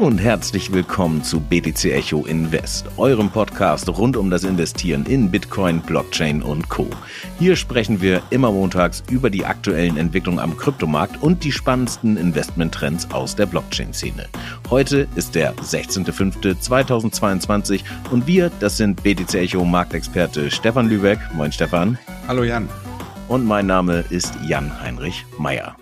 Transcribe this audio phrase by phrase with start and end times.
[0.00, 5.82] und herzlich willkommen zu BTC Echo Invest, eurem Podcast rund um das Investieren in Bitcoin,
[5.82, 6.88] Blockchain und Co.
[7.38, 13.10] Hier sprechen wir immer montags über die aktuellen Entwicklungen am Kryptomarkt und die spannendsten Investmenttrends
[13.10, 14.26] aus der Blockchain-Szene.
[14.70, 21.18] Heute ist der 16.05.2022 und wir, das sind BTC Echo Marktexperte Stefan Lübeck.
[21.34, 21.98] Moin Stefan.
[22.26, 22.70] Hallo Jan.
[23.28, 25.76] Und mein Name ist Jan Heinrich Meyer.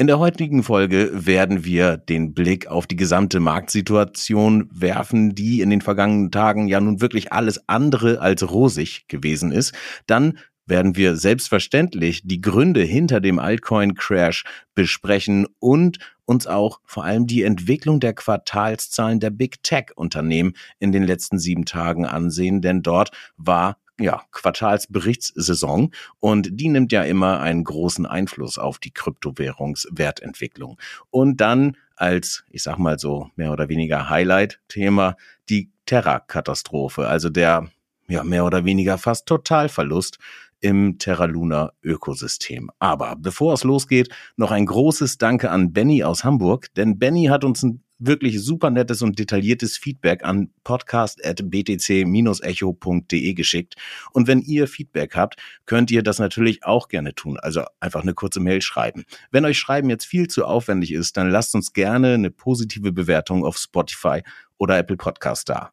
[0.00, 5.68] In der heutigen Folge werden wir den Blick auf die gesamte Marktsituation werfen, die in
[5.68, 9.74] den vergangenen Tagen ja nun wirklich alles andere als rosig gewesen ist.
[10.06, 17.26] Dann werden wir selbstverständlich die Gründe hinter dem Altcoin-Crash besprechen und uns auch vor allem
[17.26, 23.10] die Entwicklung der Quartalszahlen der Big Tech-Unternehmen in den letzten sieben Tagen ansehen, denn dort
[23.36, 30.78] war ja, Quartalsberichtssaison und die nimmt ja immer einen großen Einfluss auf die Kryptowährungswertentwicklung.
[31.10, 35.16] Und dann als, ich sag mal so, mehr oder weniger Highlight-Thema
[35.48, 37.68] die Terra-Katastrophe, also der
[38.08, 40.18] ja mehr oder weniger fast Totalverlust
[40.60, 42.70] im Terra Luna Ökosystem.
[42.78, 47.44] Aber bevor es losgeht, noch ein großes Danke an Benny aus Hamburg, denn Benny hat
[47.44, 53.74] uns ein wirklich super nettes und detailliertes Feedback an podcast.btc-echo.de geschickt.
[54.12, 57.38] Und wenn ihr Feedback habt, könnt ihr das natürlich auch gerne tun.
[57.38, 59.04] Also einfach eine kurze Mail schreiben.
[59.30, 63.44] Wenn euch Schreiben jetzt viel zu aufwendig ist, dann lasst uns gerne eine positive Bewertung
[63.44, 64.22] auf Spotify
[64.58, 65.72] oder Apple Podcast da.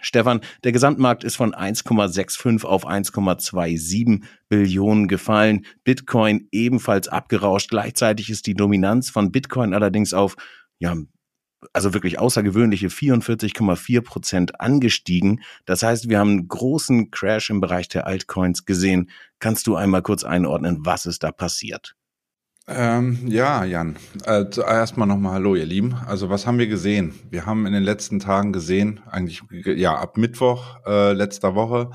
[0.00, 5.66] Stefan, der Gesamtmarkt ist von 1,65 auf 1,27 Billionen gefallen.
[5.82, 7.70] Bitcoin ebenfalls abgerauscht.
[7.70, 10.36] Gleichzeitig ist die Dominanz von Bitcoin allerdings auf
[10.78, 10.96] ja,
[11.78, 15.42] also wirklich außergewöhnliche 44,4 Prozent angestiegen.
[15.64, 19.10] Das heißt, wir haben einen großen Crash im Bereich der Altcoins gesehen.
[19.38, 21.94] Kannst du einmal kurz einordnen, was ist da passiert?
[22.66, 23.94] Ähm, ja, Jan.
[24.24, 25.94] Äh, zuerst mal nochmal Hallo, ihr Lieben.
[25.94, 27.14] Also was haben wir gesehen?
[27.30, 31.92] Wir haben in den letzten Tagen gesehen, eigentlich ja ab Mittwoch äh, letzter Woche,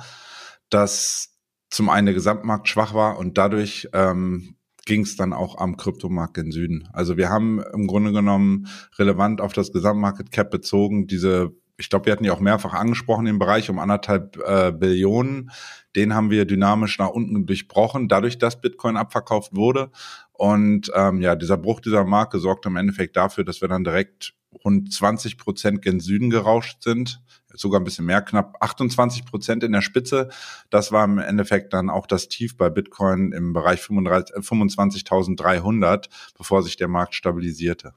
[0.69, 1.35] dass
[1.69, 4.56] zum einen der Gesamtmarkt schwach war und dadurch ähm,
[4.86, 6.90] ging es dann auch am Kryptomarkt in Süden.
[6.92, 8.68] Also wir haben im Grunde genommen
[8.98, 13.28] relevant auf das Gesamtmarket Cap bezogen diese ich glaube, wir hatten ja auch mehrfach angesprochen,
[13.28, 15.51] im Bereich um anderthalb äh, Billionen.
[15.95, 19.91] Den haben wir dynamisch nach unten durchbrochen, dadurch, dass Bitcoin abverkauft wurde.
[20.31, 24.34] Und ähm, ja, dieser Bruch dieser Marke sorgt im Endeffekt dafür, dass wir dann direkt
[24.63, 27.22] rund 20 Prozent gen Süden gerauscht sind,
[27.53, 30.29] sogar ein bisschen mehr, knapp 28 Prozent in der Spitze.
[30.69, 36.78] Das war im Endeffekt dann auch das Tief bei Bitcoin im Bereich 25.300, bevor sich
[36.78, 37.95] der Markt stabilisierte.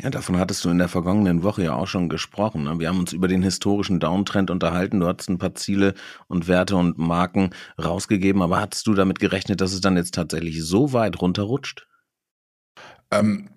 [0.00, 2.64] Ja, davon hattest du in der vergangenen Woche ja auch schon gesprochen.
[2.64, 2.78] Ne?
[2.78, 5.00] Wir haben uns über den historischen Downtrend unterhalten.
[5.00, 5.94] Du hattest ein paar Ziele
[6.28, 7.50] und Werte und Marken
[7.82, 11.88] rausgegeben, aber hattest du damit gerechnet, dass es dann jetzt tatsächlich so weit runterrutscht?
[13.10, 13.48] Ähm,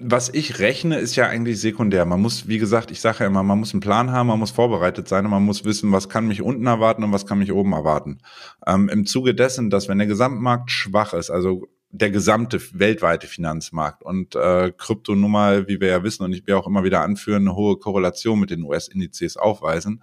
[0.00, 2.06] was ich rechne, ist ja eigentlich sekundär.
[2.06, 4.50] Man muss, wie gesagt, ich sage ja immer, man muss einen Plan haben, man muss
[4.50, 7.52] vorbereitet sein und man muss wissen, was kann mich unten erwarten und was kann mich
[7.52, 8.18] oben erwarten.
[8.66, 14.02] Ähm, Im Zuge dessen, dass wenn der Gesamtmarkt schwach ist, also der gesamte weltweite Finanzmarkt
[14.02, 17.00] und äh, Krypto nun mal, wie wir ja wissen und ich will auch immer wieder
[17.00, 20.02] anführen, eine hohe Korrelation mit den US-Indizes aufweisen,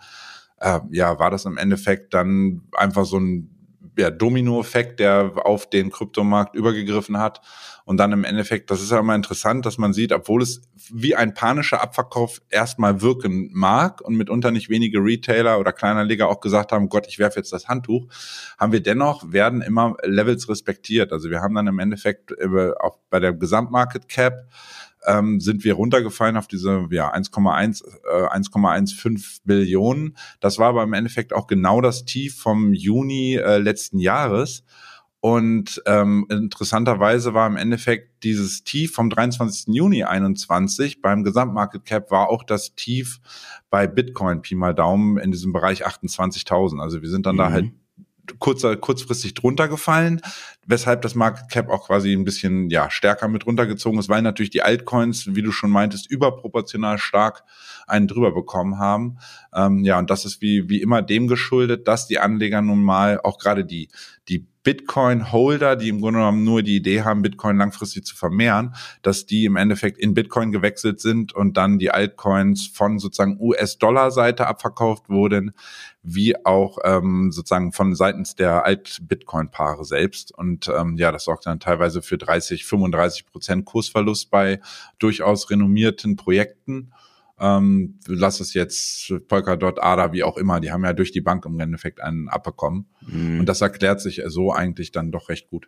[0.59, 3.55] äh, ja, war das im Endeffekt dann einfach so ein
[3.97, 7.41] ja, Domino-Effekt, der auf den Kryptomarkt übergegriffen hat.
[7.85, 11.15] Und dann im Endeffekt, das ist ja immer interessant, dass man sieht, obwohl es wie
[11.15, 16.71] ein panischer Abverkauf erstmal wirken mag und mitunter nicht wenige Retailer oder Kleinanleger auch gesagt
[16.71, 18.07] haben, Gott, ich werfe jetzt das Handtuch,
[18.57, 21.13] haben wir dennoch, werden immer Levels respektiert.
[21.13, 22.33] Also wir haben dann im Endeffekt
[22.79, 24.49] auch bei der Gesamtmarket Cap
[25.05, 30.17] ähm, sind wir runtergefallen auf diese ja, 1,1, äh, 1,15 Billionen.
[30.39, 34.63] Das war aber im Endeffekt auch genau das Tief vom Juni äh, letzten Jahres.
[35.25, 39.73] Und ähm, interessanterweise war im Endeffekt dieses Tief vom 23.
[39.73, 43.17] Juni 21 beim Gesamtmarket Cap war auch das Tief
[43.71, 46.79] bei Bitcoin Pi mal Daumen in diesem Bereich 28.000.
[46.79, 47.39] Also wir sind dann mhm.
[47.39, 47.71] da halt
[48.37, 50.21] kurzer, kurzfristig drunter gefallen,
[50.67, 54.51] weshalb das Market Cap auch quasi ein bisschen ja, stärker mit runtergezogen ist, weil natürlich
[54.51, 57.43] die Altcoins, wie du schon meintest, überproportional stark
[57.87, 59.17] einen drüber bekommen haben.
[59.55, 63.19] Ähm, ja, und das ist wie, wie immer dem geschuldet, dass die Anleger nun mal
[63.23, 63.89] auch gerade die,
[64.29, 69.27] die Bitcoin-Holder, die im Grunde genommen nur die Idee haben, Bitcoin langfristig zu vermehren, dass
[69.27, 75.07] die im Endeffekt in Bitcoin gewechselt sind und dann die Altcoins von sozusagen US-Dollar-Seite abverkauft
[75.07, 75.53] wurden,
[76.01, 80.33] wie auch ähm, sozusagen von seitens der Alt-Bitcoin-Paare selbst.
[80.35, 84.59] Und ähm, ja, das sorgt dann teilweise für 30, 35 Prozent Kursverlust bei
[84.97, 86.91] durchaus renommierten Projekten
[87.39, 91.45] ähm, lass es jetzt Polkadot, ADA, wie auch immer, die haben ja durch die Bank
[91.45, 92.87] im Endeffekt einen abbekommen.
[93.01, 93.41] Mhm.
[93.41, 95.67] Und das erklärt sich so eigentlich dann doch recht gut.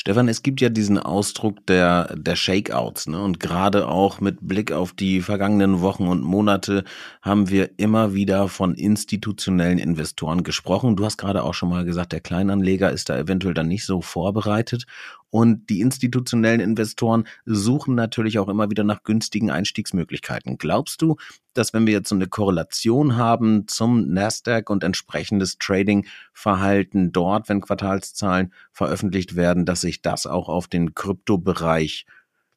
[0.00, 3.20] Stefan, es gibt ja diesen Ausdruck der, der Shakeouts, ne?
[3.20, 6.84] Und gerade auch mit Blick auf die vergangenen Wochen und Monate
[7.20, 10.94] haben wir immer wieder von institutionellen Investoren gesprochen.
[10.94, 14.00] Du hast gerade auch schon mal gesagt, der Kleinanleger ist da eventuell dann nicht so
[14.00, 14.86] vorbereitet.
[15.30, 20.56] Und die institutionellen Investoren suchen natürlich auch immer wieder nach günstigen Einstiegsmöglichkeiten.
[20.56, 21.16] Glaubst du,
[21.52, 27.60] dass wenn wir jetzt so eine Korrelation haben zum Nasdaq und entsprechendes Trading-Verhalten dort, wenn
[27.60, 32.06] Quartalszahlen veröffentlicht werden, dass sich das auch auf den Kryptobereich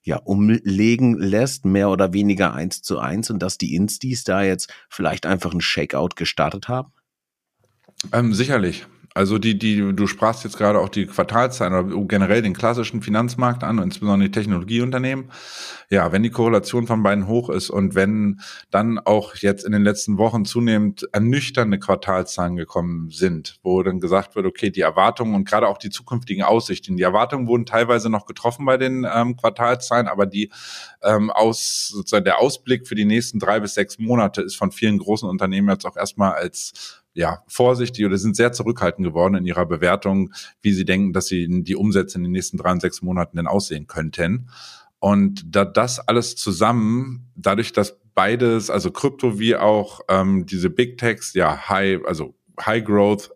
[0.04, 4.74] ja, umlegen lässt, mehr oder weniger eins zu eins und dass die Instis da jetzt
[4.90, 6.92] vielleicht einfach ein Shakeout gestartet haben?
[8.12, 8.86] Ähm, sicherlich.
[9.14, 13.62] Also die, die, du sprachst jetzt gerade auch die Quartalszahlen oder generell den klassischen Finanzmarkt
[13.62, 15.32] an, insbesondere die Technologieunternehmen.
[15.90, 19.84] Ja, wenn die Korrelation von beiden hoch ist und wenn dann auch jetzt in den
[19.84, 25.44] letzten Wochen zunehmend ernüchternde Quartalszahlen gekommen sind, wo dann gesagt wird, okay, die Erwartungen und
[25.44, 30.08] gerade auch die zukünftigen Aussichten, die Erwartungen wurden teilweise noch getroffen bei den ähm, Quartalszahlen,
[30.08, 30.50] aber die
[31.04, 35.00] ähm, aus sozusagen der Ausblick für die nächsten drei bis sechs Monate ist von vielen
[35.00, 39.66] großen Unternehmen jetzt auch erstmal als ja, vorsichtig oder sind sehr zurückhaltend geworden in ihrer
[39.66, 43.38] Bewertung, wie sie denken, dass sie die Umsätze in den nächsten drei und sechs Monaten
[43.38, 44.50] denn aussehen könnten.
[45.00, 50.98] Und da das alles zusammen, dadurch, dass beides, also Krypto wie auch ähm, diese Big
[50.98, 53.32] Techs, ja, High, also High Growth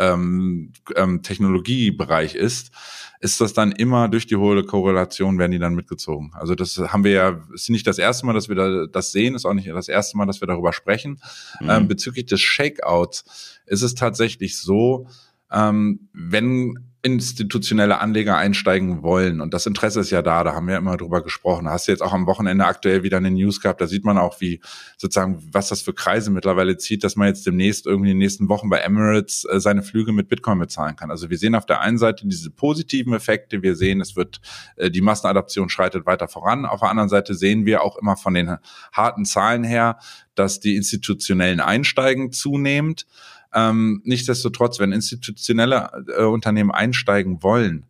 [0.00, 2.72] ähm, ähm, Technologiebereich ist,
[3.20, 6.32] ist das dann immer durch die hohe Korrelation werden die dann mitgezogen.
[6.34, 9.34] Also das haben wir ja, ist nicht das erste Mal, dass wir da, das sehen,
[9.34, 11.20] ist auch nicht das erste Mal, dass wir darüber sprechen.
[11.60, 11.70] Mhm.
[11.70, 15.06] Ähm, bezüglich des Shakeouts ist es tatsächlich so,
[15.52, 19.40] ähm, wenn institutionelle Anleger einsteigen wollen.
[19.40, 21.64] Und das Interesse ist ja da, da haben wir immer drüber gesprochen.
[21.64, 24.18] Da hast du jetzt auch am Wochenende aktuell wieder eine News gehabt, da sieht man
[24.18, 24.60] auch, wie
[24.98, 28.50] sozusagen, was das für Kreise mittlerweile zieht, dass man jetzt demnächst irgendwie in den nächsten
[28.50, 31.10] Wochen bei Emirates äh, seine Flüge mit Bitcoin bezahlen kann.
[31.10, 34.40] Also wir sehen auf der einen Seite diese positiven Effekte, wir sehen, es wird,
[34.76, 36.66] äh, die Massenadaption schreitet weiter voran.
[36.66, 38.56] Auf der anderen Seite sehen wir auch immer von den
[38.92, 39.98] harten Zahlen her,
[40.34, 43.06] dass die institutionellen Einsteigen zunehmend.
[43.54, 47.86] Ähm, nichtsdestotrotz, wenn institutionelle äh, Unternehmen einsteigen wollen,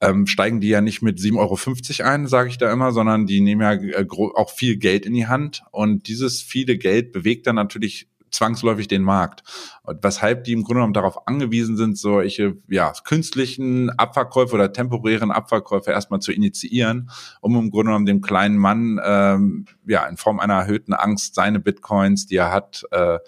[0.00, 3.40] ähm, steigen die ja nicht mit 7,50 Euro ein, sage ich da immer, sondern die
[3.40, 7.56] nehmen ja äh, auch viel Geld in die Hand und dieses viele Geld bewegt dann
[7.56, 9.42] natürlich zwangsläufig den Markt.
[9.82, 15.30] Und weshalb die im Grunde genommen darauf angewiesen sind, solche ja, künstlichen Abverkäufe oder temporären
[15.30, 17.10] Abverkäufe erstmal zu initiieren,
[17.40, 21.60] um im Grunde genommen dem kleinen Mann ähm, ja in Form einer erhöhten Angst seine
[21.60, 23.18] Bitcoins, die er hat, äh,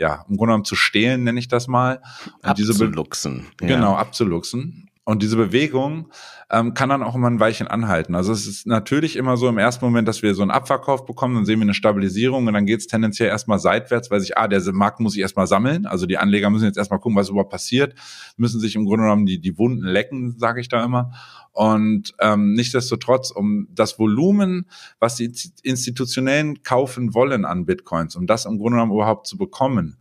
[0.00, 2.00] ja, im Grunde genommen zu stehlen, nenne ich das mal.
[2.42, 3.46] Und abzuluxen.
[3.60, 4.89] Diese genau, abzuluxen.
[5.10, 6.06] Und diese Bewegung
[6.52, 8.14] ähm, kann dann auch immer ein Weilchen anhalten.
[8.14, 11.34] Also es ist natürlich immer so im ersten Moment, dass wir so einen Abverkauf bekommen,
[11.34, 14.46] dann sehen wir eine Stabilisierung und dann geht es tendenziell erstmal seitwärts, weil sich, ah,
[14.46, 15.84] der Markt muss sich erstmal sammeln.
[15.84, 17.96] Also die Anleger müssen jetzt erstmal gucken, was überhaupt passiert,
[18.36, 21.10] müssen sich im Grunde genommen die, die Wunden lecken, sage ich da immer.
[21.50, 24.66] Und ähm, nichtsdestotrotz, um das Volumen,
[25.00, 25.32] was die
[25.64, 29.96] Institutionellen kaufen wollen an Bitcoins, um das im Grunde genommen überhaupt zu bekommen,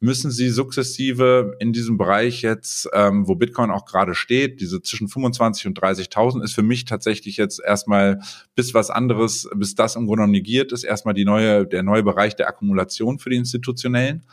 [0.00, 5.08] müssen sie sukzessive in diesem Bereich jetzt, ähm, wo Bitcoin auch gerade steht, diese zwischen
[5.08, 8.20] 25 und 30.000 ist für mich tatsächlich jetzt erstmal
[8.54, 12.34] bis was anderes, bis das im Grunde negiert ist, erstmal die neue, der neue Bereich
[12.34, 14.24] der Akkumulation für die Institutionellen.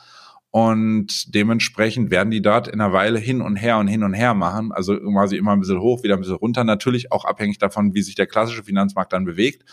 [0.51, 4.33] Und dementsprechend werden die dort in einer Weile hin und her und hin und her
[4.33, 4.71] machen.
[4.71, 6.63] Also quasi immer ein bisschen hoch, wieder ein bisschen runter.
[6.63, 9.65] Natürlich auch abhängig davon, wie sich der klassische Finanzmarkt dann bewegt.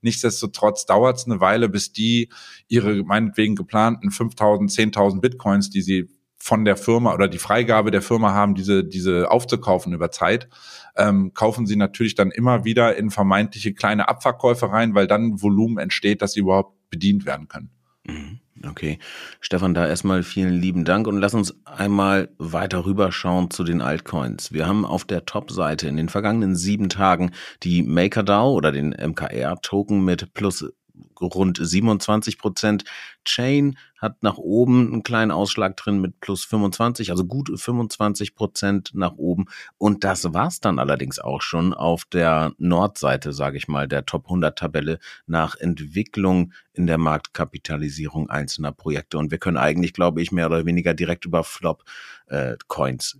[0.00, 2.28] Nichtsdestotrotz dauert es eine Weile, bis die
[2.68, 8.00] ihre meinetwegen geplanten 5.000, 10.000 Bitcoins, die sie von der Firma oder die Freigabe der
[8.00, 10.48] Firma haben, diese, diese aufzukaufen über Zeit,
[10.96, 15.78] ähm, kaufen sie natürlich dann immer wieder in vermeintliche kleine Abverkäufe rein, weil dann Volumen
[15.78, 17.70] entsteht, dass sie überhaupt bedient werden können.
[18.06, 18.40] Mhm.
[18.66, 18.98] Okay.
[19.40, 24.52] Stefan, da erstmal vielen lieben Dank und lass uns einmal weiter rüberschauen zu den Altcoins.
[24.52, 30.04] Wir haben auf der Top-Seite in den vergangenen sieben Tagen die MakerDAO oder den MKR-Token
[30.04, 30.64] mit plus
[31.20, 32.84] rund 27 Prozent.
[33.24, 38.90] Chain hat nach oben einen kleinen Ausschlag drin mit plus 25, also gut 25 Prozent
[38.94, 39.46] nach oben.
[39.76, 44.24] Und das war's dann allerdings auch schon auf der Nordseite, sage ich mal, der Top
[44.26, 49.18] 100 Tabelle nach Entwicklung in der Marktkapitalisierung einzelner Projekte.
[49.18, 51.84] Und wir können eigentlich, glaube ich, mehr oder weniger direkt über Flop
[52.28, 52.56] äh,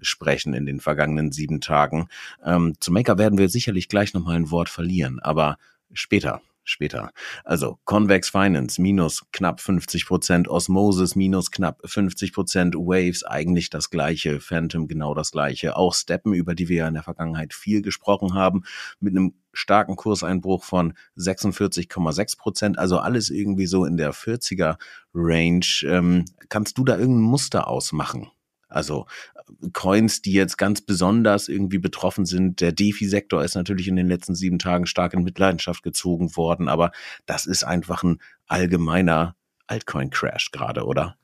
[0.00, 2.08] sprechen in den vergangenen sieben Tagen.
[2.44, 5.58] Ähm, zu Maker werden wir sicherlich gleich nochmal ein Wort verlieren, aber
[5.92, 7.10] später später.
[7.44, 13.90] Also Convex Finance minus knapp 50 Prozent, Osmosis minus knapp 50 Prozent, Waves eigentlich das
[13.90, 17.82] gleiche, Phantom genau das gleiche, auch Steppen, über die wir ja in der Vergangenheit viel
[17.82, 18.64] gesprochen haben,
[19.00, 24.76] mit einem starken Kurseinbruch von 46,6 Prozent, also alles irgendwie so in der 40er
[25.14, 25.66] Range.
[25.84, 28.30] Ähm, kannst du da irgendein Muster ausmachen?
[28.68, 32.60] Also äh, Coins, die jetzt ganz besonders irgendwie betroffen sind.
[32.60, 36.92] Der DeFi-Sektor ist natürlich in den letzten sieben Tagen stark in Mitleidenschaft gezogen worden, aber
[37.26, 39.34] das ist einfach ein allgemeiner
[39.66, 41.16] Altcoin-Crash gerade, oder?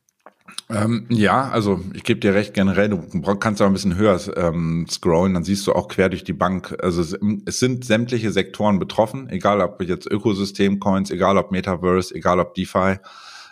[0.70, 3.00] Ähm, ja, also ich gebe dir recht, generell, du
[3.36, 6.76] kannst auch ein bisschen höher ähm, scrollen, dann siehst du auch quer durch die Bank.
[6.82, 12.40] Also es, es sind sämtliche Sektoren betroffen, egal ob jetzt Ökosystem-Coins, egal ob Metaverse, egal
[12.40, 12.96] ob DeFi.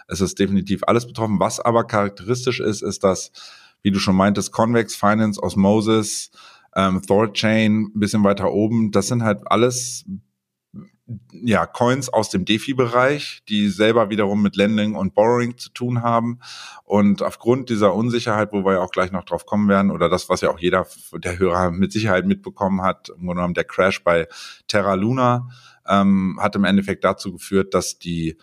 [0.09, 1.41] Es ist definitiv alles betroffen.
[1.41, 3.33] Was aber charakteristisch ist, ist, dass,
[3.83, 6.31] wie du schon meintest, Convex Finance, Osmosis,
[6.75, 10.05] ähm, Thorchain, ein bisschen weiter oben, das sind halt alles
[11.33, 16.39] ja, Coins aus dem DeFi-Bereich, die selber wiederum mit Lending und Borrowing zu tun haben.
[16.85, 20.29] Und aufgrund dieser Unsicherheit, wo wir ja auch gleich noch drauf kommen werden, oder das,
[20.29, 24.03] was ja auch jeder der Hörer mit Sicherheit mitbekommen hat, im Grunde genommen der Crash
[24.05, 24.29] bei
[24.69, 25.49] Terra Luna,
[25.87, 28.39] ähm, hat im Endeffekt dazu geführt, dass die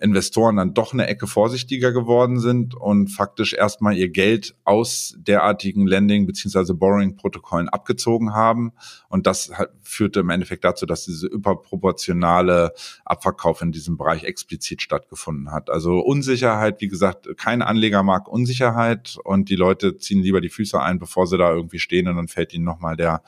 [0.00, 5.86] Investoren dann doch eine Ecke vorsichtiger geworden sind und faktisch erstmal ihr Geld aus derartigen
[5.86, 6.72] Lending- bzw.
[6.72, 8.72] Borrowing-Protokollen abgezogen haben.
[9.10, 9.52] Und das
[9.82, 12.72] führte im Endeffekt dazu, dass diese überproportionale
[13.04, 15.68] Abverkauf in diesem Bereich explizit stattgefunden hat.
[15.68, 20.80] Also Unsicherheit, wie gesagt, kein Anleger mag Unsicherheit und die Leute ziehen lieber die Füße
[20.80, 23.22] ein, bevor sie da irgendwie stehen und dann fällt ihnen nochmal der,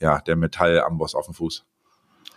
[0.00, 1.64] ja, der Metallamboss auf den Fuß.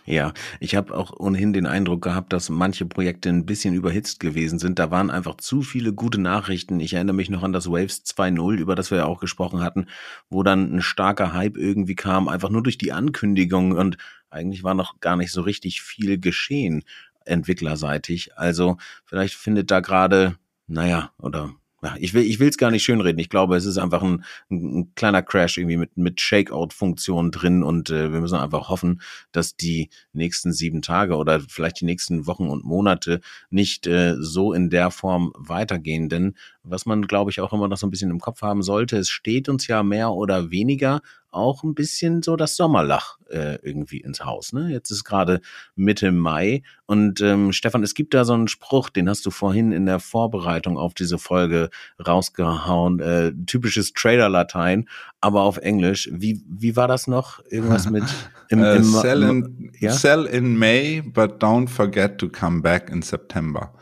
[0.04, 4.58] Ja, ich habe auch ohnehin den Eindruck gehabt, dass manche Projekte ein bisschen überhitzt gewesen
[4.58, 4.78] sind.
[4.78, 6.80] Da waren einfach zu viele gute Nachrichten.
[6.80, 9.86] Ich erinnere mich noch an das Waves 2.0, über das wir ja auch gesprochen hatten,
[10.30, 13.98] wo dann ein starker Hype irgendwie kam, einfach nur durch die Ankündigung und
[14.30, 16.84] eigentlich war noch gar nicht so richtig viel geschehen
[17.26, 18.36] entwicklerseitig.
[18.38, 21.54] Also vielleicht findet da gerade, naja, oder
[21.98, 23.18] ich will ich will es gar nicht schönreden.
[23.18, 27.90] Ich glaube, es ist einfach ein, ein kleiner Crash irgendwie mit mit Shakeout-Funktion drin und
[27.90, 29.00] äh, wir müssen einfach hoffen,
[29.32, 33.20] dass die nächsten sieben Tage oder vielleicht die nächsten Wochen und Monate
[33.50, 36.08] nicht äh, so in der Form weitergehen.
[36.08, 36.34] Denn
[36.70, 39.08] was man, glaube ich, auch immer noch so ein bisschen im Kopf haben sollte, es
[39.08, 44.24] steht uns ja mehr oder weniger auch ein bisschen so das Sommerlach äh, irgendwie ins
[44.24, 44.52] Haus.
[44.52, 44.70] Ne?
[44.70, 45.40] Jetzt ist gerade
[45.76, 49.72] Mitte Mai und ähm, Stefan, es gibt da so einen Spruch, den hast du vorhin
[49.72, 51.68] in der Vorbereitung auf diese Folge
[52.04, 54.88] rausgehauen, äh, typisches Trader-Latein,
[55.20, 56.08] aber auf Englisch.
[56.12, 57.44] Wie, wie war das noch?
[57.50, 58.04] Irgendwas mit
[58.48, 59.92] im, uh, im, sell, in, ja?
[59.92, 63.74] sell in May, but don't forget to come back in September.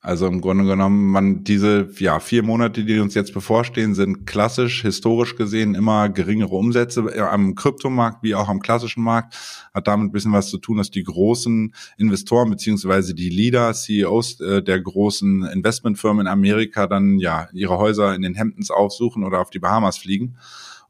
[0.00, 4.82] Also im Grunde genommen, man diese ja vier Monate, die uns jetzt bevorstehen, sind klassisch,
[4.82, 9.34] historisch gesehen immer geringere Umsätze äh, am Kryptomarkt wie auch am klassischen Markt.
[9.74, 14.40] Hat damit ein bisschen was zu tun, dass die großen Investoren beziehungsweise die Leader, CEOs
[14.40, 19.40] äh, der großen Investmentfirmen in Amerika dann ja ihre Häuser in den Hamptons aufsuchen oder
[19.40, 20.36] auf die Bahamas fliegen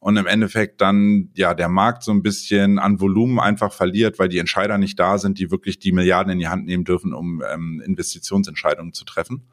[0.00, 4.28] und im Endeffekt dann ja der Markt so ein bisschen an Volumen einfach verliert, weil
[4.28, 7.42] die Entscheider nicht da sind, die wirklich die Milliarden in die Hand nehmen dürfen, um
[7.52, 9.48] ähm, Investitionsentscheidungen zu treffen.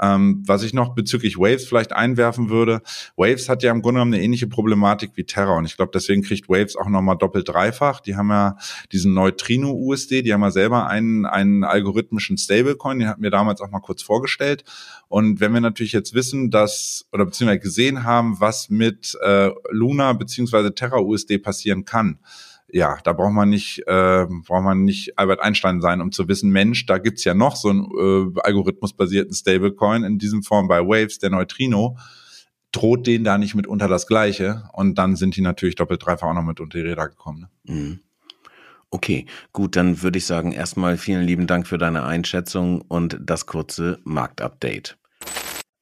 [0.00, 2.82] Ähm, was ich noch bezüglich Waves vielleicht einwerfen würde,
[3.16, 6.22] Waves hat ja im Grunde genommen eine ähnliche Problematik wie Terra und ich glaube, deswegen
[6.22, 8.00] kriegt Waves auch nochmal doppelt dreifach.
[8.00, 8.56] Die haben ja
[8.92, 13.70] diesen Neutrino-USD, die haben ja selber einen, einen algorithmischen Stablecoin, den hatten wir damals auch
[13.70, 14.64] mal kurz vorgestellt.
[15.08, 20.12] Und wenn wir natürlich jetzt wissen, dass, oder beziehungsweise gesehen haben, was mit äh, Luna
[20.12, 22.18] beziehungsweise Terra-USD passieren kann,
[22.70, 26.50] ja, da braucht man nicht, äh, braucht man nicht Albert Einstein sein, um zu wissen,
[26.50, 27.84] Mensch, da gibt's ja noch so einen
[28.36, 31.96] äh, algorithmusbasierten Stablecoin, in diesem Form bei Waves, der Neutrino,
[32.72, 34.64] droht denen da nicht mitunter das Gleiche.
[34.74, 37.48] Und dann sind die natürlich doppelt dreifach auch noch mit unter die Räder gekommen.
[37.64, 37.74] Ne?
[37.74, 38.00] Mhm.
[38.90, 43.44] Okay, gut, dann würde ich sagen, erstmal vielen lieben Dank für deine Einschätzung und das
[43.44, 44.96] kurze Marktupdate.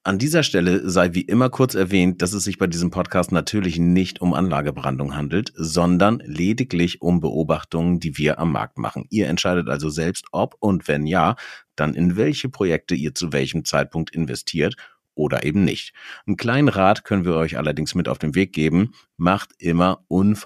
[0.06, 3.80] An dieser Stelle sei wie immer kurz erwähnt, dass es sich bei diesem Podcast natürlich
[3.80, 9.06] nicht um Anlagebrandung handelt, sondern lediglich um Beobachtungen, die wir am Markt machen.
[9.10, 11.34] Ihr entscheidet also selbst, ob und wenn ja,
[11.74, 14.76] dann in welche Projekte ihr zu welchem Zeitpunkt investiert
[15.16, 15.92] oder eben nicht.
[16.24, 18.92] Einen kleinen Rat können wir euch allerdings mit auf den Weg geben.
[19.16, 20.36] Macht immer um,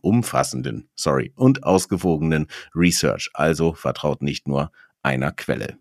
[0.00, 3.30] umfassenden, sorry, und ausgewogenen Research.
[3.34, 4.70] Also vertraut nicht nur
[5.02, 5.76] einer Quelle.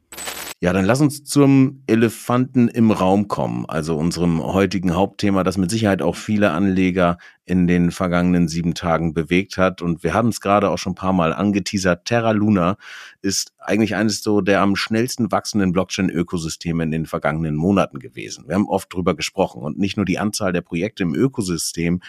[0.63, 5.71] Ja, dann lass uns zum Elefanten im Raum kommen, also unserem heutigen Hauptthema, das mit
[5.71, 9.81] Sicherheit auch viele Anleger in den vergangenen sieben Tagen bewegt hat.
[9.81, 12.05] Und wir haben es gerade auch schon ein paar Mal angeteasert.
[12.05, 12.77] Terra Luna
[13.23, 18.47] ist eigentlich eines so der am schnellsten wachsenden Blockchain-Ökosysteme in den vergangenen Monaten gewesen.
[18.47, 22.01] Wir haben oft drüber gesprochen und nicht nur die Anzahl der Projekte im Ökosystem,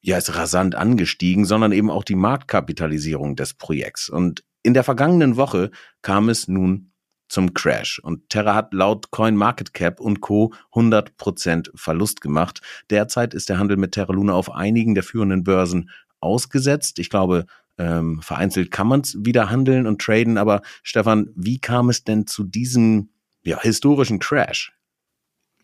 [0.00, 4.08] ja, ist rasant angestiegen, sondern eben auch die Marktkapitalisierung des Projekts.
[4.08, 6.92] Und in der vergangenen Woche kam es nun
[7.34, 7.98] zum Crash.
[7.98, 10.54] Und Terra hat laut CoinMarketCap und Co.
[10.72, 12.60] 100% Verlust gemacht.
[12.90, 17.00] Derzeit ist der Handel mit Terra Luna auf einigen der führenden Börsen ausgesetzt.
[17.00, 20.38] Ich glaube, ähm, vereinzelt kann man es wieder handeln und traden.
[20.38, 23.10] Aber Stefan, wie kam es denn zu diesem
[23.42, 24.72] ja, historischen Crash?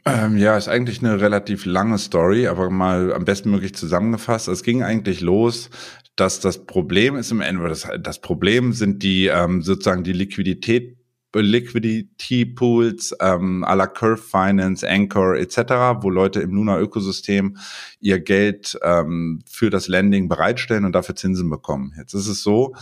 [0.04, 4.48] Ähm, ja, ist eigentlich eine relativ lange Story, aber mal am besten möglich zusammengefasst.
[4.48, 5.70] Es ging eigentlich los,
[6.16, 10.99] dass das Problem ist im Ende, das, das Problem sind die ähm, sozusagen die Liquidität
[11.34, 17.56] Liquidity Pools ähm, à la Curve Finance, Anchor etc., wo Leute im Luna-Ökosystem
[18.00, 21.94] ihr Geld ähm, für das Lending bereitstellen und dafür Zinsen bekommen.
[21.96, 22.74] Jetzt ist es so,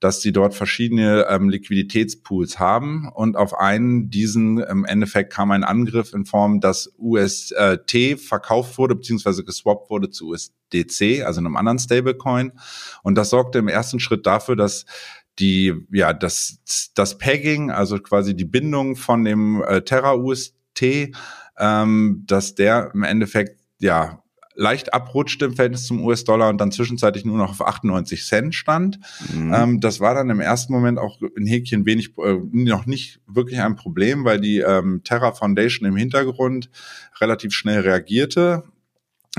[0.00, 5.64] dass sie dort verschiedene ähm, Liquiditätspools haben und auf einen diesen im Endeffekt kam ein
[5.64, 11.78] Angriff in Form, dass UST verkauft wurde beziehungsweise geswappt wurde zu USDC, also einem anderen
[11.78, 12.52] Stablecoin
[13.02, 14.84] und das sorgte im ersten Schritt dafür, dass
[15.38, 20.54] die ja das das Pegging, also quasi die Bindung von dem äh, Terra UST,
[21.58, 24.22] ähm, dass der im Endeffekt ja
[24.56, 28.98] leicht abrutschte im Verhältnis zum US-Dollar und dann zwischenzeitlich nur noch auf 98 Cent stand.
[29.32, 29.54] Mhm.
[29.54, 33.60] Ähm, das war dann im ersten Moment auch in Häkchen wenig, äh, noch nicht wirklich
[33.60, 36.70] ein Problem, weil die ähm, Terra Foundation im Hintergrund
[37.20, 38.64] relativ schnell reagierte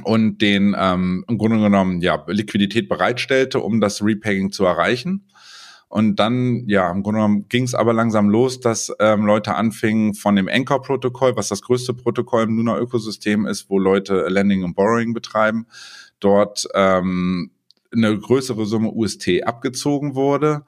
[0.04, 5.28] und den ähm, im Grunde genommen ja Liquidität bereitstellte, um das Repegging zu erreichen.
[5.90, 10.14] Und dann, ja, im Grunde genommen ging es aber langsam los, dass ähm, Leute anfingen
[10.14, 15.14] von dem Anchor-Protokoll, was das größte Protokoll im Luna-Ökosystem ist, wo Leute Lending und Borrowing
[15.14, 15.66] betreiben,
[16.20, 17.52] dort ähm,
[17.94, 20.66] eine größere Summe UST abgezogen wurde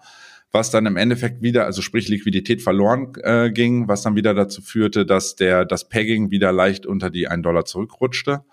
[0.52, 4.62] was dann im Endeffekt wieder, also sprich Liquidität verloren äh, ging, was dann wieder dazu
[4.62, 8.44] führte, dass der das Pegging wieder leicht unter die 1 Dollar zurückrutschte.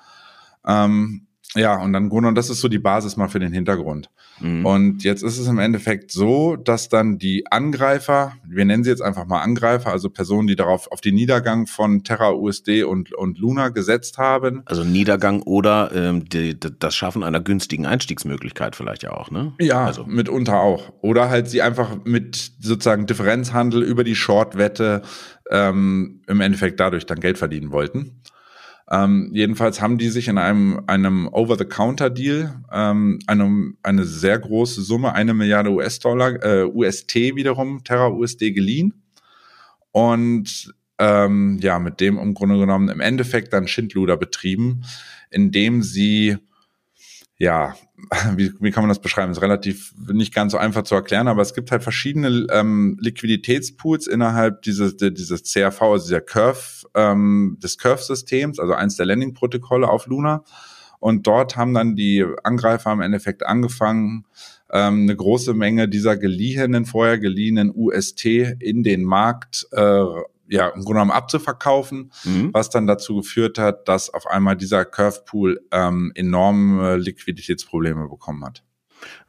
[0.66, 4.10] Ähm, ja, und dann Grunde, und das ist so die Basis mal für den Hintergrund.
[4.40, 4.66] Mhm.
[4.66, 9.02] Und jetzt ist es im Endeffekt so, dass dann die Angreifer, wir nennen sie jetzt
[9.02, 13.38] einfach mal Angreifer, also Personen, die darauf auf den Niedergang von Terra USD und, und
[13.38, 14.62] Luna gesetzt haben.
[14.66, 19.54] Also Niedergang oder ähm, die, das Schaffen einer günstigen Einstiegsmöglichkeit vielleicht ja auch, ne?
[19.58, 20.04] Ja, also.
[20.04, 20.92] mitunter auch.
[21.00, 25.02] Oder halt sie einfach mit sozusagen Differenzhandel über die Shortwette
[25.50, 28.20] ähm, im Endeffekt dadurch dann Geld verdienen wollten.
[28.90, 35.12] Ähm, jedenfalls haben die sich in einem, einem Over-the-Counter-Deal ähm, eine, eine sehr große Summe,
[35.12, 39.02] eine Milliarde US-Dollar, äh, UST wiederum, Terra USD geliehen.
[39.90, 44.82] Und ähm, ja, mit dem im Grunde genommen im Endeffekt dann Schindluder betrieben,
[45.30, 46.38] indem sie
[47.38, 47.75] ja,
[48.34, 49.32] wie, wie kann man das beschreiben?
[49.32, 54.06] ist relativ nicht ganz so einfach zu erklären, aber es gibt halt verschiedene ähm, Liquiditätspools
[54.06, 60.06] innerhalb dieses, dieses CRV, also dieser Curve, ähm, des Curve-Systems, also eins der Landing-Protokolle auf
[60.06, 60.44] Luna.
[60.99, 64.25] Und dort haben dann die Angreifer im Endeffekt angefangen,
[64.70, 70.04] ähm, eine große Menge dieser geliehenen, vorher geliehenen UST in den Markt äh,
[70.49, 72.50] ja, im Grunde genommen abzuverkaufen, mhm.
[72.52, 78.45] was dann dazu geführt hat, dass auf einmal dieser Curve Pool ähm, enorme Liquiditätsprobleme bekommen
[78.45, 78.63] hat.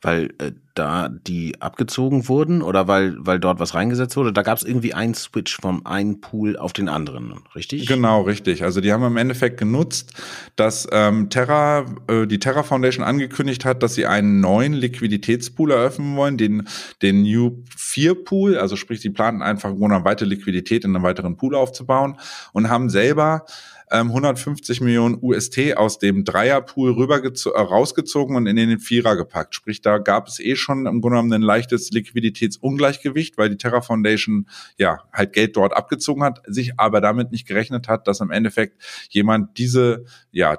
[0.02, 4.32] Weil äh, da die abgezogen wurden oder weil, weil dort was reingesetzt wurde?
[4.32, 7.88] Da gab es irgendwie einen Switch vom einen Pool auf den anderen, richtig?
[7.88, 8.64] Genau, richtig.
[8.64, 10.14] Also die haben im Endeffekt genutzt,
[10.56, 16.16] dass ähm, Terra, äh, die Terra Foundation angekündigt hat, dass sie einen neuen Liquiditätspool eröffnen
[16.16, 16.68] wollen, den,
[17.02, 21.38] den New 4 Pool, also sprich, sie planten einfach eine weitere Liquidität in einem weiteren
[21.38, 22.18] Pool aufzubauen
[22.54, 23.46] und haben selber
[23.90, 29.56] 150 ähm, Millionen UST aus dem Dreierpool rüber äh, rausgezogen und in den Vierer gepackt.
[29.56, 33.82] Sprich, da gab es eh schon im Grunde genommen ein leichtes Liquiditätsungleichgewicht, weil die Terra
[33.82, 34.48] Foundation
[34.78, 38.84] ja halt Geld dort abgezogen hat, sich aber damit nicht gerechnet hat, dass im Endeffekt
[39.10, 40.58] jemand diese ja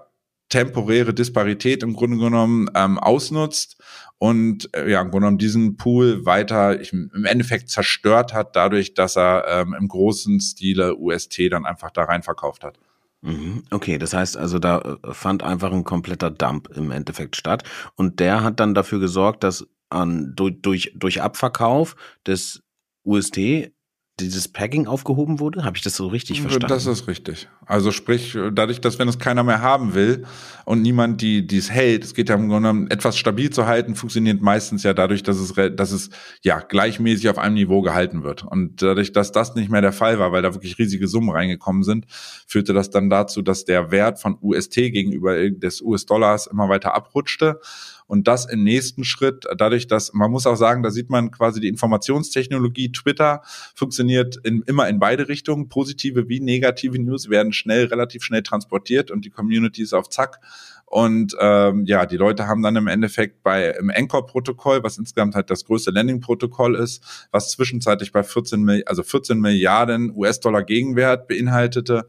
[0.49, 3.77] temporäre Disparität im Grunde genommen ähm, ausnutzt
[4.17, 8.95] und äh, ja im Grunde genommen diesen Pool weiter ich, im Endeffekt zerstört hat, dadurch,
[8.95, 12.79] dass er ähm, im großen Stile UST dann einfach da rein verkauft hat.
[13.23, 13.65] Mhm.
[13.71, 17.65] Okay, das heißt also, da äh, fand einfach ein kompletter Dump im Endeffekt statt.
[17.97, 22.63] Und der hat dann dafür gesorgt, dass an, durch, durch, durch Abverkauf des
[23.05, 23.73] UST
[24.21, 25.65] dieses Packing aufgehoben wurde?
[25.65, 26.69] Habe ich das so richtig verstanden?
[26.69, 27.49] Das ist richtig.
[27.67, 30.25] Also sprich, dadurch, dass wenn es keiner mehr haben will
[30.65, 33.67] und niemand die die es hält, es geht ja im Grunde genommen, etwas stabil zu
[33.67, 36.11] halten, funktioniert meistens ja dadurch, dass es dass es
[36.43, 38.45] ja gleichmäßig auf einem Niveau gehalten wird.
[38.45, 41.83] Und dadurch, dass das nicht mehr der Fall war, weil da wirklich riesige Summen reingekommen
[41.83, 42.07] sind,
[42.47, 47.61] führte das dann dazu, dass der Wert von UST gegenüber des US-Dollars immer weiter abrutschte
[48.09, 51.61] und das im nächsten Schritt, dadurch, dass man muss auch sagen, da sieht man quasi
[51.61, 53.43] die Informationstechnologie Twitter
[53.75, 55.69] funktioniert in, immer in beide Richtungen.
[55.69, 60.41] Positive wie negative News werden schnell, relativ schnell transportiert und die Community ist auf Zack.
[60.87, 65.51] Und ähm, ja, die Leute haben dann im Endeffekt bei im Anchor-Protokoll, was insgesamt halt
[65.51, 72.07] das größte Landing-Protokoll ist, was zwischenzeitlich bei 14, also 14 Milliarden US-Dollar Gegenwert beinhaltete,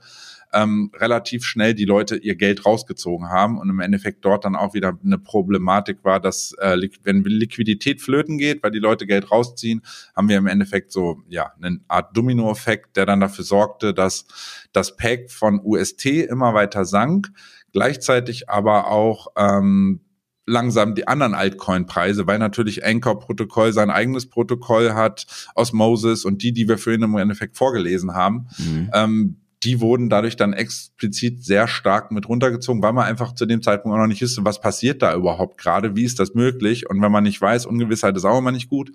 [0.53, 4.73] ähm, relativ schnell die Leute ihr Geld rausgezogen haben und im Endeffekt dort dann auch
[4.73, 9.81] wieder eine Problematik war, dass äh, wenn Liquidität flöten geht, weil die Leute Geld rausziehen,
[10.15, 14.25] haben wir im Endeffekt so ja eine Art Dominoeffekt, der dann dafür sorgte, dass
[14.71, 17.31] das Pack von UST immer weiter sank,
[17.71, 20.01] gleichzeitig aber auch ähm,
[20.49, 26.67] langsam die anderen Altcoin-Preise, weil natürlich Anchor-Protokoll sein eigenes Protokoll hat, Osmosis und die, die
[26.67, 28.47] wir für ihn im Endeffekt vorgelesen haben.
[28.57, 28.89] Mhm.
[28.93, 33.61] Ähm, die wurden dadurch dann explizit sehr stark mit runtergezogen, weil man einfach zu dem
[33.61, 36.89] Zeitpunkt auch noch nicht wusste, was passiert da überhaupt gerade, wie ist das möglich?
[36.89, 38.91] Und wenn man nicht weiß, Ungewissheit ist auch immer nicht gut.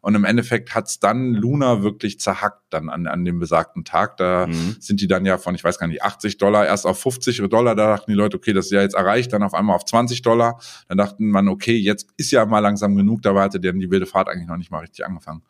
[0.00, 4.16] Und im Endeffekt hat's dann Luna wirklich zerhackt dann an, an dem besagten Tag.
[4.16, 4.76] Da mhm.
[4.78, 7.74] sind die dann ja von, ich weiß gar nicht, 80 Dollar erst auf 50 Dollar.
[7.74, 9.32] Da dachten die Leute, okay, das ist ja jetzt erreicht.
[9.32, 10.60] Dann auf einmal auf 20 Dollar.
[10.88, 13.22] Dann dachten man, okay, jetzt ist ja mal langsam genug.
[13.22, 15.42] Dabei hatte dann die wilde Fahrt eigentlich noch nicht mal richtig angefangen.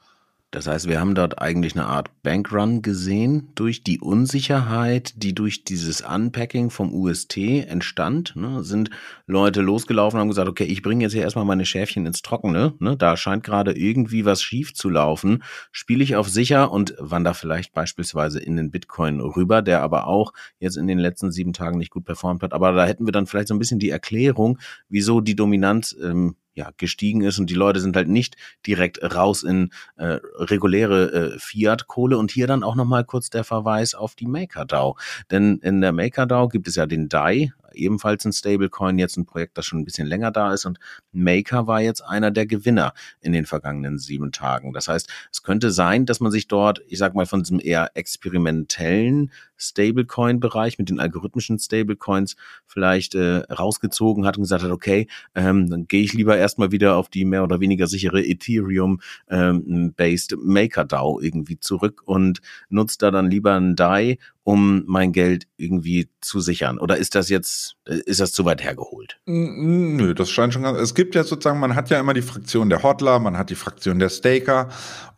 [0.56, 5.64] Das heißt, wir haben dort eigentlich eine Art Bankrun gesehen durch die Unsicherheit, die durch
[5.64, 8.34] dieses Unpacking vom UST entstand.
[8.36, 8.88] Ne, sind
[9.26, 12.72] Leute losgelaufen und haben gesagt, okay, ich bringe jetzt hier erstmal meine Schäfchen ins Trockene.
[12.78, 15.42] Ne, da scheint gerade irgendwie was schief zu laufen.
[15.72, 20.32] Spiele ich auf sicher und wandere vielleicht beispielsweise in den Bitcoin rüber, der aber auch
[20.58, 22.54] jetzt in den letzten sieben Tagen nicht gut performt hat.
[22.54, 26.36] Aber da hätten wir dann vielleicht so ein bisschen die Erklärung, wieso die Dominanz ähm,
[26.56, 31.38] ja, gestiegen ist und die Leute sind halt nicht direkt raus in äh, reguläre äh,
[31.38, 34.96] Fiat-Kohle und hier dann auch nochmal kurz der Verweis auf die MakerDAO.
[35.30, 39.58] Denn in der MakerDAO gibt es ja den DAI, ebenfalls ein Stablecoin, jetzt ein Projekt,
[39.58, 40.78] das schon ein bisschen länger da ist und
[41.12, 44.72] Maker war jetzt einer der Gewinner in den vergangenen sieben Tagen.
[44.72, 47.90] Das heißt, es könnte sein, dass man sich dort, ich sag mal, von diesem eher
[47.94, 55.70] experimentellen Stablecoin-Bereich mit den algorithmischen Stablecoins vielleicht äh, rausgezogen hat und gesagt hat, okay, ähm,
[55.70, 61.20] dann gehe ich lieber erstmal wieder auf die mehr oder weniger sichere Ethereum-based ähm, MakerDAO
[61.20, 66.78] irgendwie zurück und nutzt da dann lieber ein DAI um mein Geld irgendwie zu sichern?
[66.78, 69.18] Oder ist das jetzt, ist das zu weit hergeholt?
[69.26, 72.70] Nö, das scheint schon ganz, es gibt ja sozusagen, man hat ja immer die Fraktion
[72.70, 74.68] der Hodler, man hat die Fraktion der Staker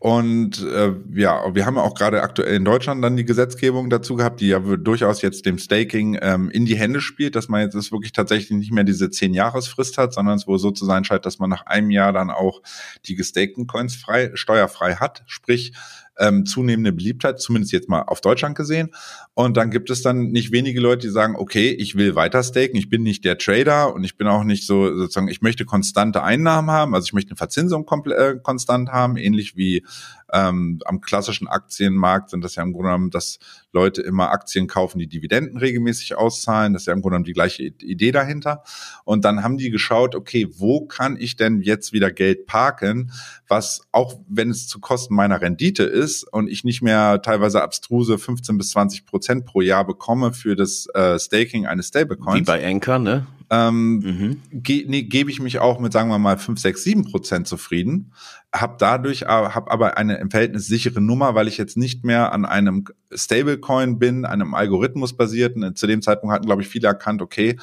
[0.00, 4.14] und äh, ja, wir haben ja auch gerade aktuell in Deutschland dann die Gesetzgebung dazu
[4.14, 7.74] gehabt, die ja durchaus jetzt dem Staking ähm, in die Hände spielt, dass man jetzt
[7.74, 11.04] ist wirklich tatsächlich nicht mehr diese zehn Jahresfrist hat, sondern es wohl so zu sein
[11.04, 12.62] scheint, dass man nach einem Jahr dann auch
[13.04, 15.74] die gestakten Coins frei, steuerfrei hat, sprich
[16.18, 18.90] ähm, zunehmende Beliebtheit, zumindest jetzt mal auf Deutschland gesehen.
[19.34, 22.76] Und dann gibt es dann nicht wenige Leute, die sagen, okay, ich will weiter staken,
[22.76, 26.22] ich bin nicht der Trader und ich bin auch nicht so sozusagen, ich möchte konstante
[26.22, 29.84] Einnahmen haben, also ich möchte eine Verzinsung äh, konstant haben, ähnlich wie
[30.32, 33.38] ähm, am klassischen Aktienmarkt sind das ja im Grunde genommen, dass
[33.72, 36.72] Leute immer Aktien kaufen, die Dividenden regelmäßig auszahlen.
[36.72, 38.62] Das ist ja im Grunde genommen die gleiche Idee dahinter.
[39.04, 43.12] Und dann haben die geschaut, okay, wo kann ich denn jetzt wieder Geld parken,
[43.46, 48.18] was auch wenn es zu Kosten meiner Rendite ist und ich nicht mehr teilweise abstruse
[48.18, 52.40] 15 bis 20 Prozent pro Jahr bekomme für das äh, Staking eines Stablecoins.
[52.40, 53.26] Wie bei Anchor, ne?
[53.50, 54.42] Ähm, mhm.
[54.52, 58.12] ge nee, gebe ich mich auch mit, sagen wir mal, 5, 6, 7 Prozent zufrieden,
[58.54, 62.44] habe dadurch hab aber eine im Verhältnis sichere Nummer, weil ich jetzt nicht mehr an
[62.44, 65.74] einem Stablecoin bin, einem Algorithmus basierten.
[65.74, 67.58] Zu dem Zeitpunkt hatten, glaube ich, viele erkannt, okay,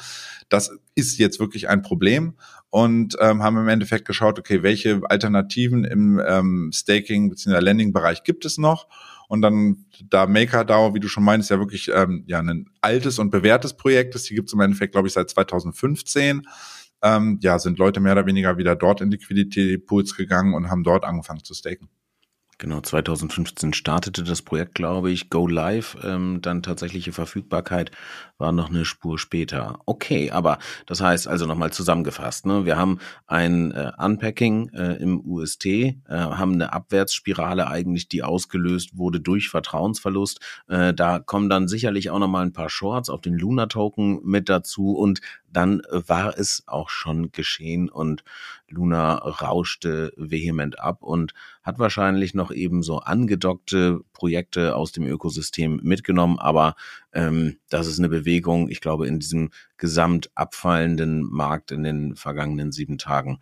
[0.48, 2.34] das ist jetzt wirklich ein Problem
[2.70, 7.58] und ähm, haben im Endeffekt geschaut, okay, welche Alternativen im ähm, Staking bzw.
[7.58, 8.86] Lending-Bereich gibt es noch
[9.28, 13.30] und dann, da MakerDAO, wie du schon meinst, ja wirklich ähm, ja ein altes und
[13.30, 16.46] bewährtes Projekt ist, die gibt es im Endeffekt, glaube ich, seit 2015.
[17.02, 21.04] Ähm, ja, sind Leute mehr oder weniger wieder dort in Liquidity-Pools gegangen und haben dort
[21.04, 21.88] angefangen zu staken.
[22.58, 25.28] Genau, 2015 startete das Projekt, glaube ich.
[25.28, 27.90] Go Live, ähm, dann tatsächliche Verfügbarkeit
[28.38, 29.78] war noch eine Spur später.
[29.84, 32.64] Okay, aber das heißt also nochmal zusammengefasst, ne?
[32.64, 38.96] wir haben ein äh, Unpacking äh, im UST, äh, haben eine Abwärtsspirale eigentlich, die ausgelöst
[38.96, 40.40] wurde durch Vertrauensverlust.
[40.68, 44.48] Äh, da kommen dann sicherlich auch nochmal ein paar Shorts auf den Luna Token mit
[44.48, 45.20] dazu und
[45.52, 48.24] dann war es auch schon geschehen und
[48.68, 55.80] Luna rauschte vehement ab und hat wahrscheinlich noch eben so angedockte Projekte aus dem Ökosystem
[55.82, 56.74] mitgenommen, aber
[57.12, 62.72] ähm, das ist eine Bewegung, ich glaube, in diesem gesamt abfallenden Markt in den vergangenen
[62.72, 63.38] sieben Tagen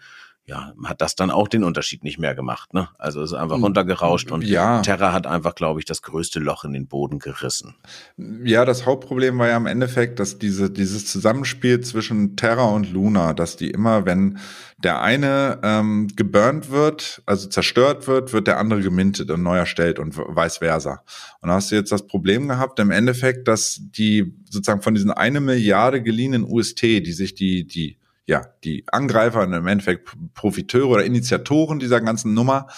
[0.47, 2.75] ja, hat das dann auch den Unterschied nicht mehr gemacht.
[2.75, 2.89] Ne?
[2.99, 4.83] Also es ist einfach hm, runtergerauscht und ja.
[4.83, 7.75] Terra hat einfach, glaube ich, das größte Loch in den Boden gerissen.
[8.19, 13.33] Ja, das Hauptproblem war ja im Endeffekt, dass diese, dieses Zusammenspiel zwischen Terra und Luna,
[13.33, 14.39] dass die immer, wenn
[14.77, 19.99] der eine ähm, geburnt wird, also zerstört wird, wird der andere gemintet und neu erstellt
[19.99, 21.03] und vice versa.
[21.41, 25.11] Und da hast du jetzt das Problem gehabt, im Endeffekt, dass die sozusagen von diesen
[25.11, 30.89] eine Milliarde geliehenen UST, die sich die, die ja, die Angreifer und im Endeffekt Profiteure
[30.89, 32.69] oder Initiatoren dieser ganzen Nummer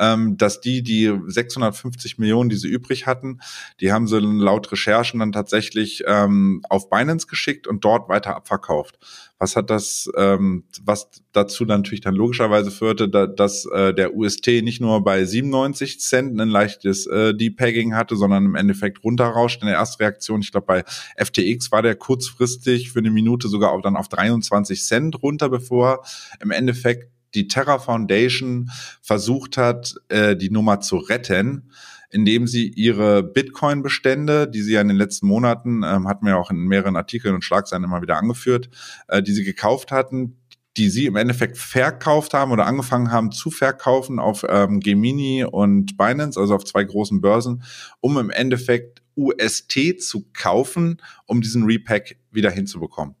[0.00, 3.40] ähm, dass die die 650 Millionen, die sie übrig hatten,
[3.80, 8.98] die haben sie laut Recherchen dann tatsächlich ähm, auf Binance geschickt und dort weiter abverkauft.
[9.38, 14.48] Was hat das, ähm, was dazu natürlich dann logischerweise führte, da, dass äh, der UST
[14.62, 19.68] nicht nur bei 97 Cent ein leichtes äh, Depegging hatte, sondern im Endeffekt runterrauscht in
[19.68, 20.40] der Erstreaktion.
[20.40, 20.84] Ich glaube, bei
[21.16, 26.04] FTX war der kurzfristig für eine Minute sogar auch dann auf 23 Cent runter, bevor
[26.40, 28.70] im Endeffekt die Terra Foundation
[29.02, 31.70] versucht hat, äh, die Nummer zu retten
[32.10, 36.38] indem sie ihre Bitcoin-Bestände, die sie ja in den letzten Monaten, ähm, hatten wir ja
[36.38, 38.68] auch in mehreren Artikeln und Schlagzeilen immer wieder angeführt,
[39.08, 40.36] äh, die sie gekauft hatten,
[40.76, 45.96] die sie im Endeffekt verkauft haben oder angefangen haben zu verkaufen auf ähm, Gemini und
[45.96, 47.62] Binance, also auf zwei großen Börsen,
[48.00, 53.16] um im Endeffekt UST zu kaufen, um diesen Repack wieder hinzubekommen.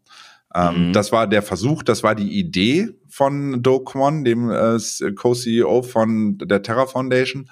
[0.54, 0.92] Ähm, mhm.
[0.92, 4.78] Das war der Versuch, das war die Idee von Do Kwon, dem äh,
[5.14, 7.48] Co-CEO von der Terra Foundation.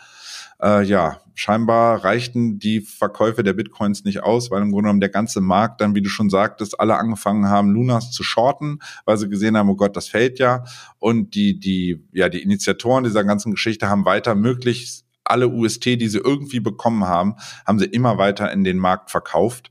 [0.61, 5.09] Äh, ja, scheinbar reichten die Verkäufe der Bitcoins nicht aus, weil im Grunde genommen der
[5.09, 9.29] ganze Markt dann, wie du schon sagtest, alle angefangen haben, Lunas zu shorten, weil sie
[9.29, 10.65] gesehen haben, oh Gott, das fällt ja.
[10.99, 16.09] Und die, die, ja, die Initiatoren dieser ganzen Geschichte haben weiter möglichst alle UST, die
[16.09, 19.71] sie irgendwie bekommen haben, haben sie immer weiter in den Markt verkauft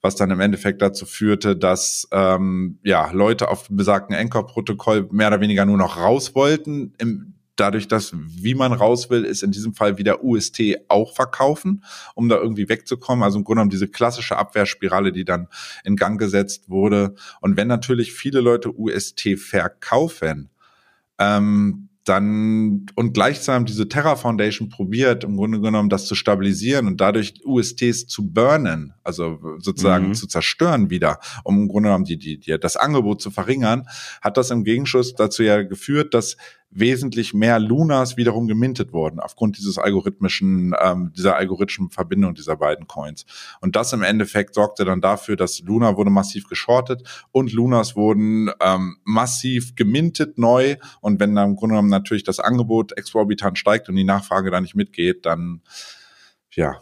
[0.00, 5.40] was dann im Endeffekt dazu führte, dass ähm, ja Leute auf besagten Anchor-Protokoll mehr oder
[5.40, 6.94] weniger nur noch raus wollten.
[6.98, 11.84] Im, dadurch, dass wie man raus will, ist in diesem Fall wieder UST auch verkaufen,
[12.14, 13.24] um da irgendwie wegzukommen.
[13.24, 15.48] Also im Grunde genommen diese klassische Abwehrspirale, die dann
[15.84, 17.14] in Gang gesetzt wurde.
[17.40, 20.50] Und wenn natürlich viele Leute UST verkaufen,
[21.18, 27.00] ähm, dann und gleichsam diese Terra Foundation probiert, im Grunde genommen das zu stabilisieren und
[27.00, 30.14] dadurch USTs zu burnen, also sozusagen mhm.
[30.14, 33.86] zu zerstören wieder, um im Grunde genommen die, die, die, das Angebot zu verringern,
[34.22, 36.36] hat das im Gegenschuss dazu ja geführt, dass
[36.70, 42.86] wesentlich mehr Lunas wiederum gemintet wurden, aufgrund dieses algorithmischen, ähm, dieser algorithmischen Verbindung dieser beiden
[42.86, 43.24] Coins.
[43.60, 47.02] Und das im Endeffekt sorgte dann dafür, dass Luna wurde massiv geschortet
[47.32, 50.76] und Lunas wurden ähm, massiv gemintet neu.
[51.00, 54.60] Und wenn dann im Grunde genommen natürlich das Angebot exorbitant steigt und die Nachfrage da
[54.60, 55.62] nicht mitgeht, dann
[56.52, 56.80] ja,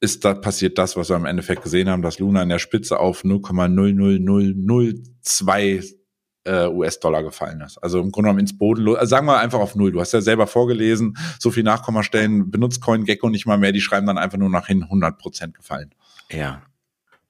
[0.00, 2.98] ist da passiert das, was wir im Endeffekt gesehen haben, dass Luna in der Spitze
[2.98, 5.97] auf 0,00002
[6.48, 7.78] äh, US-Dollar gefallen ist.
[7.78, 9.92] Also im Grunde genommen ins Boden, also sagen wir einfach auf Null.
[9.92, 14.06] Du hast ja selber vorgelesen, so viel Nachkommastellen benutzt CoinGecko nicht mal mehr, die schreiben
[14.06, 15.94] dann einfach nur nach hin 100 Prozent gefallen.
[16.30, 16.62] Ja.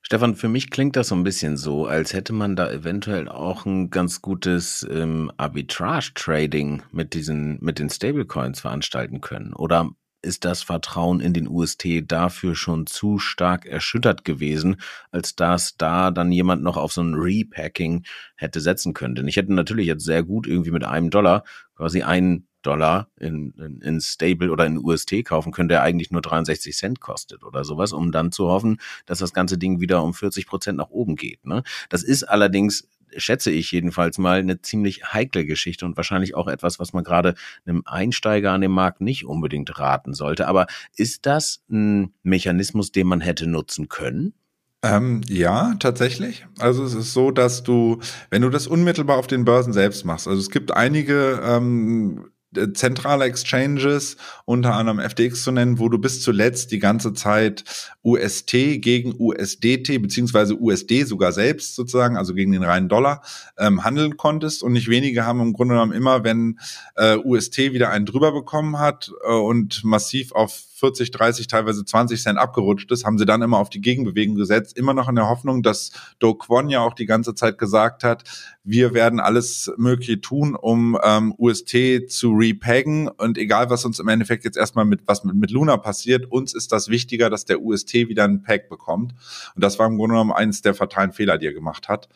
[0.00, 3.66] Stefan, für mich klingt das so ein bisschen so, als hätte man da eventuell auch
[3.66, 9.52] ein ganz gutes ähm, Arbitrage-Trading mit diesen, mit den Stablecoins veranstalten können.
[9.52, 9.90] Oder
[10.22, 14.76] ist das Vertrauen in den UST dafür schon zu stark erschüttert gewesen,
[15.10, 18.04] als dass da dann jemand noch auf so ein Repacking
[18.36, 19.14] hätte setzen können.
[19.14, 21.44] Denn ich hätte natürlich jetzt sehr gut irgendwie mit einem Dollar
[21.76, 26.22] quasi einen Dollar in, in, in Stable oder in UST kaufen können, der eigentlich nur
[26.22, 30.12] 63 Cent kostet oder sowas, um dann zu hoffen, dass das ganze Ding wieder um
[30.12, 31.44] 40 Prozent nach oben geht.
[31.46, 31.62] Ne?
[31.88, 36.78] Das ist allerdings schätze ich jedenfalls mal, eine ziemlich heikle Geschichte und wahrscheinlich auch etwas,
[36.78, 37.34] was man gerade
[37.66, 40.48] einem Einsteiger an dem Markt nicht unbedingt raten sollte.
[40.48, 40.66] Aber
[40.96, 44.34] ist das ein Mechanismus, den man hätte nutzen können?
[44.82, 46.46] Ähm, ja, tatsächlich.
[46.58, 47.98] Also es ist so, dass du,
[48.30, 52.37] wenn du das unmittelbar auf den Börsen selbst machst, also es gibt einige ähm, äh,
[52.72, 57.64] zentrale Exchanges, unter anderem FTX zu nennen, wo du bis zuletzt die ganze Zeit
[58.02, 63.22] UST gegen USDT beziehungsweise USD sogar selbst sozusagen, also gegen den reinen Dollar,
[63.58, 64.62] ähm, handeln konntest.
[64.62, 66.58] Und nicht wenige haben im Grunde genommen immer, wenn
[66.96, 72.22] äh, UST wieder einen drüber bekommen hat äh, und massiv auf 40, 30, teilweise 20
[72.22, 75.28] Cent abgerutscht ist, haben sie dann immer auf die Gegenbewegung gesetzt, immer noch in der
[75.28, 78.24] Hoffnung, dass Do Kwon ja auch die ganze Zeit gesagt hat,
[78.62, 83.08] wir werden alles Mögliche tun, um ähm, UST zu repaggen.
[83.08, 86.54] Und egal, was uns im Endeffekt jetzt erstmal mit was mit, mit Luna passiert, uns
[86.54, 89.14] ist das wichtiger, dass der UST wieder einen Peg bekommt.
[89.54, 92.08] Und das war im Grunde genommen eines der fatalen Fehler, die er gemacht hat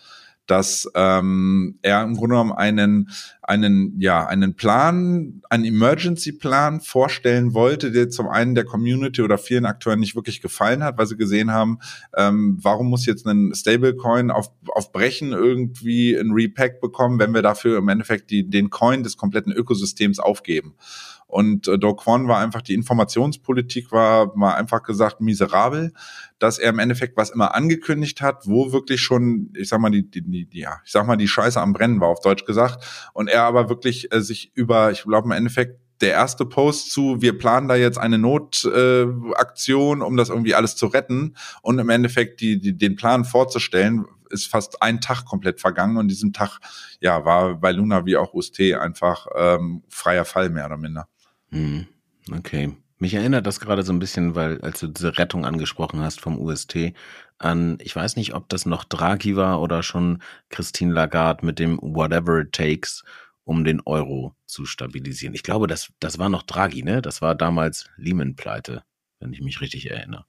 [0.46, 3.10] dass ähm, er im Grunde genommen einen,
[3.42, 9.66] einen, ja, einen Plan, einen Emergency-Plan vorstellen wollte, der zum einen der Community oder vielen
[9.66, 11.78] Akteuren nicht wirklich gefallen hat, weil sie gesehen haben,
[12.16, 17.42] ähm, warum muss jetzt ein Stablecoin auf, auf Brechen irgendwie ein Repack bekommen, wenn wir
[17.42, 20.74] dafür im Endeffekt die, den Coin des kompletten Ökosystems aufgeben.
[21.32, 25.94] Und äh, Do Kwon war einfach, die Informationspolitik war mal einfach gesagt miserabel,
[26.38, 30.10] dass er im Endeffekt was immer angekündigt hat, wo wirklich schon, ich sag mal, die,
[30.10, 32.84] die, die ja, ich sag mal, die Scheiße am Brennen war, auf Deutsch gesagt.
[33.14, 37.22] Und er aber wirklich äh, sich über, ich glaube im Endeffekt, der erste Post zu,
[37.22, 41.88] wir planen da jetzt eine Notaktion, äh, um das irgendwie alles zu retten und im
[41.88, 46.58] Endeffekt die, die, den Plan vorzustellen, ist fast ein Tag komplett vergangen und diesem Tag
[47.00, 51.08] ja war bei Luna wie auch UST einfach ähm, freier Fall mehr oder minder.
[51.52, 51.86] Hm.
[52.30, 52.76] Okay.
[52.98, 56.38] Mich erinnert das gerade so ein bisschen, weil als du diese Rettung angesprochen hast vom
[56.38, 56.92] UST,
[57.38, 61.78] an, ich weiß nicht, ob das noch Draghi war oder schon Christine Lagarde mit dem
[61.82, 63.02] Whatever it takes,
[63.44, 65.34] um den Euro zu stabilisieren.
[65.34, 67.02] Ich glaube, das, das war noch Draghi, ne?
[67.02, 68.84] Das war damals Lehman-Pleite,
[69.18, 70.24] wenn ich mich richtig erinnere.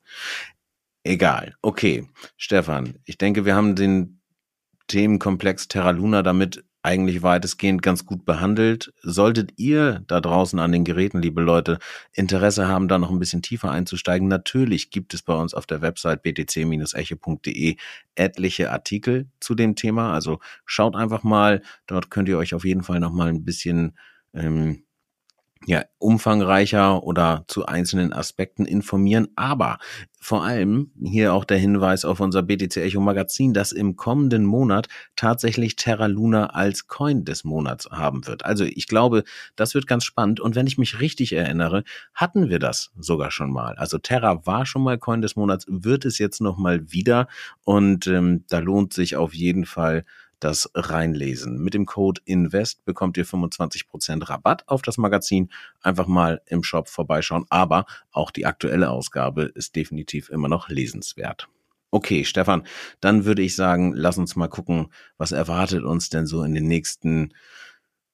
[1.03, 1.53] Egal.
[1.62, 2.09] Okay.
[2.38, 4.19] Stefan, ich denke, wir haben den
[4.88, 8.93] Themenkomplex Terra Luna damit eigentlich weitestgehend ganz gut behandelt.
[9.01, 11.79] Solltet ihr da draußen an den Geräten, liebe Leute,
[12.11, 15.81] Interesse haben, da noch ein bisschen tiefer einzusteigen, natürlich gibt es bei uns auf der
[15.81, 17.77] Website btc-echo.de
[18.15, 20.13] etliche Artikel zu dem Thema.
[20.13, 23.97] Also schaut einfach mal, dort könnt ihr euch auf jeden Fall noch mal ein bisschen
[24.33, 24.82] ähm,
[25.65, 29.30] ja, umfangreicher oder zu einzelnen Aspekten informieren.
[29.36, 29.78] Aber
[30.19, 34.88] vor allem hier auch der Hinweis auf unser BTC Echo Magazin, das im kommenden Monat
[35.15, 38.45] tatsächlich Terra Luna als Coin des Monats haben wird.
[38.45, 39.23] Also ich glaube,
[39.56, 40.39] das wird ganz spannend.
[40.39, 43.76] Und wenn ich mich richtig erinnere, hatten wir das sogar schon mal.
[43.76, 47.28] Also Terra war schon mal Coin des Monats, wird es jetzt noch mal wieder.
[47.63, 50.06] Und ähm, da lohnt sich auf jeden Fall
[50.43, 51.62] das reinlesen.
[51.62, 55.49] Mit dem Code INVEST bekommt ihr 25% Rabatt auf das Magazin.
[55.82, 57.45] Einfach mal im Shop vorbeischauen.
[57.49, 61.47] Aber auch die aktuelle Ausgabe ist definitiv immer noch lesenswert.
[61.91, 62.65] Okay, Stefan,
[63.01, 66.67] dann würde ich sagen, lass uns mal gucken, was erwartet uns denn so in den
[66.67, 67.34] nächsten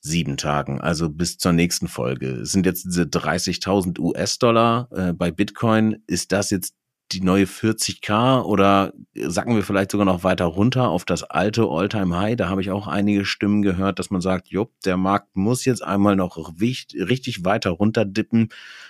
[0.02, 2.46] sieben Tagen, also bis zur nächsten Folge.
[2.46, 6.04] Sind jetzt diese 30.000 US-Dollar äh, bei Bitcoin.
[6.08, 6.74] Ist das jetzt
[7.12, 12.18] die neue 40k oder sagen wir vielleicht sogar noch weiter runter auf das alte Alltime
[12.18, 15.66] high Da habe ich auch einige Stimmen gehört, dass man sagt, jupp, der Markt muss
[15.66, 18.50] jetzt einmal noch richtig weiter runterdippen,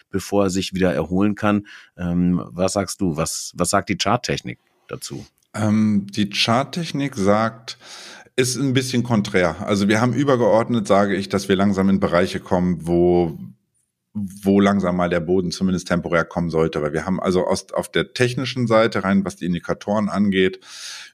[0.10, 1.68] bevor er sich wieder erholen kann.
[1.98, 3.16] Ähm, was sagst du?
[3.16, 5.26] Was, was sagt die Charttechnik dazu?
[5.54, 7.78] Ähm, die Charttechnik sagt,
[8.36, 9.68] ist ein bisschen konträr.
[9.68, 13.38] Also wir haben übergeordnet, sage ich, dass wir langsam in Bereiche kommen, wo
[14.14, 16.82] wo langsam mal der Boden zumindest temporär kommen sollte.
[16.82, 20.60] Weil wir haben also aus, auf der technischen Seite rein, was die Indikatoren angeht,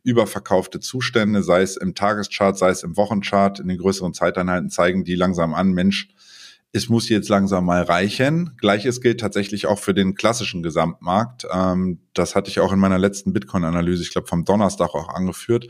[0.04, 5.04] überverkaufte Zustände, sei es im Tageschart, sei es im Wochenchart, in den größeren Zeiteinheiten zeigen
[5.04, 6.10] die langsam an, Mensch,
[6.76, 8.52] es muss jetzt langsam mal reichen.
[8.58, 11.48] Gleiches gilt tatsächlich auch für den klassischen Gesamtmarkt.
[11.50, 15.68] Ähm, das hatte ich auch in meiner letzten Bitcoin-Analyse, ich glaube vom Donnerstag auch angeführt,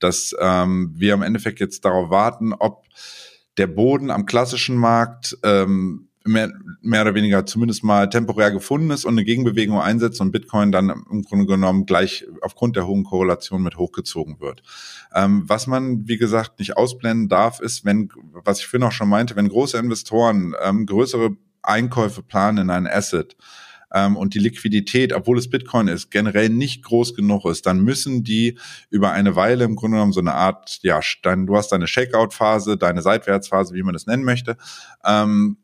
[0.00, 2.86] dass ähm, wir im Endeffekt jetzt darauf warten, ob
[3.56, 9.04] der Boden am klassischen Markt ähm, mehr, mehr oder weniger zumindest mal temporär gefunden ist
[9.04, 13.62] und eine Gegenbewegung einsetzt und Bitcoin dann im Grunde genommen gleich aufgrund der hohen Korrelation
[13.62, 14.62] mit hochgezogen wird.
[15.14, 18.10] Ähm, was man, wie gesagt, nicht ausblenden darf, ist, wenn,
[18.44, 22.86] was ich vorhin auch schon meinte, wenn große Investoren ähm, größere Einkäufe planen in ein
[22.86, 23.36] Asset,
[23.92, 28.24] ähm, und die Liquidität, obwohl es Bitcoin ist, generell nicht groß genug ist, dann müssen
[28.24, 28.58] die
[28.90, 32.76] über eine Weile im Grunde genommen so eine Art, ja, dann, du hast deine Shakeout-Phase,
[32.76, 34.56] deine Seitwärtsphase, wie man das nennen möchte,
[35.04, 35.58] ähm,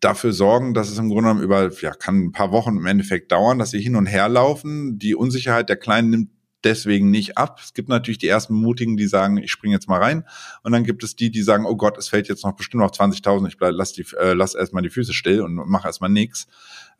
[0.00, 3.32] dafür sorgen, dass es im Grunde genommen über, ja, kann ein paar Wochen im Endeffekt
[3.32, 4.98] dauern, dass sie hin und her laufen.
[4.98, 6.30] Die Unsicherheit der Kleinen nimmt
[6.64, 7.60] deswegen nicht ab.
[7.62, 10.24] Es gibt natürlich die ersten Mutigen, die sagen, ich springe jetzt mal rein.
[10.62, 12.92] Und dann gibt es die, die sagen, oh Gott, es fällt jetzt noch bestimmt auf
[12.92, 16.46] 20.000, ich bleib, lass, die, äh, lass erstmal die Füße still und mache erstmal nichts.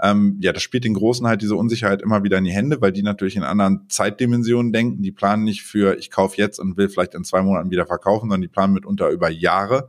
[0.00, 2.92] Ähm, ja, das spielt den Großen halt diese Unsicherheit immer wieder in die Hände, weil
[2.92, 5.03] die natürlich in anderen Zeitdimensionen denken.
[5.03, 8.24] Die planen nicht für, ich kaufe jetzt und will vielleicht in zwei Monaten wieder verkaufen,
[8.24, 9.88] sondern die planen mitunter über Jahre.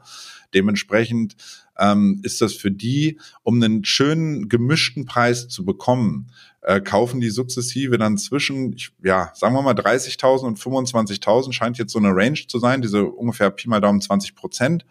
[0.53, 1.35] Dementsprechend
[1.79, 6.27] ähm, ist das für die, um einen schönen gemischten Preis zu bekommen,
[6.61, 11.77] äh, kaufen die sukzessive dann zwischen, ich, ja, sagen wir mal 30.000 und 25.000 scheint
[11.77, 14.85] jetzt so eine Range zu sein, diese ungefähr Pi mal Daumen 20 Prozent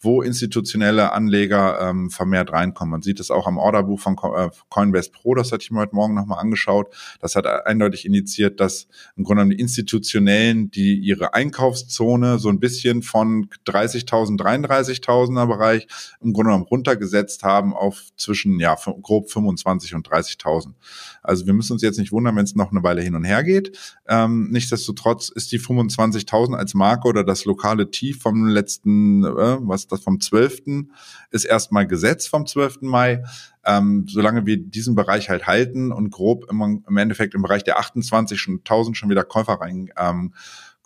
[0.00, 2.92] wo institutionelle Anleger ähm, vermehrt reinkommen.
[2.92, 5.94] Man sieht es auch am Orderbuch von äh, Coinbase Pro, das hatte ich mir heute
[5.94, 6.94] Morgen nochmal angeschaut.
[7.20, 13.02] Das hat eindeutig initiiert, dass im Grunde die Institutionellen, die ihre Einkaufszone so ein bisschen
[13.02, 15.86] von 30.000, 33.000er Bereich
[16.20, 20.74] im Grunde genommen runtergesetzt haben auf zwischen ja grob 25 und 30.000.
[21.22, 23.42] Also wir müssen uns jetzt nicht wundern, wenn es noch eine Weile hin und her
[23.42, 23.76] geht.
[24.08, 29.85] Ähm, nichtsdestotrotz ist die 25.000 als Marke oder das lokale Tief vom letzten, äh, was
[29.92, 30.88] das vom 12.
[31.30, 32.82] ist erstmal gesetzt vom 12.
[32.82, 33.22] Mai.
[33.64, 37.80] Ähm, solange wir diesen Bereich halt halten und grob im, im Endeffekt im Bereich der
[37.80, 40.32] 28.000 schon wieder Käufer reinkommen,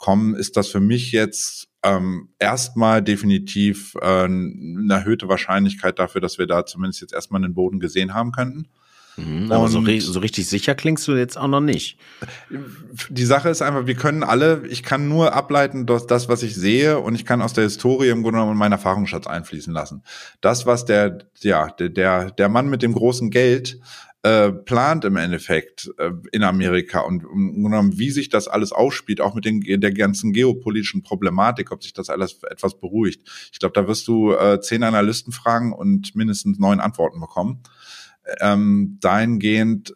[0.07, 6.39] ähm, ist das für mich jetzt ähm, erstmal definitiv äh, eine erhöhte Wahrscheinlichkeit dafür, dass
[6.39, 8.69] wir da zumindest jetzt erstmal einen Boden gesehen haben könnten.
[9.21, 11.99] Mhm, aber so, so, richtig sicher klingst du jetzt auch noch nicht.
[13.09, 16.55] Die Sache ist einfach, wir können alle, ich kann nur ableiten, dass das, was ich
[16.55, 20.03] sehe, und ich kann aus der Historie im Grunde genommen meinen Erfahrungsschatz einfließen lassen.
[20.41, 23.81] Das, was der, ja, der, der, Mann mit dem großen Geld
[24.23, 29.21] äh, plant im Endeffekt äh, in Amerika und um, genommen, wie sich das alles ausspielt,
[29.21, 33.23] auch mit den, der ganzen geopolitischen Problematik, ob sich das alles etwas beruhigt.
[33.53, 37.63] Ich glaube, da wirst du äh, zehn Analysten fragen und mindestens neun Antworten bekommen.
[38.41, 39.95] Ähm, dahingehend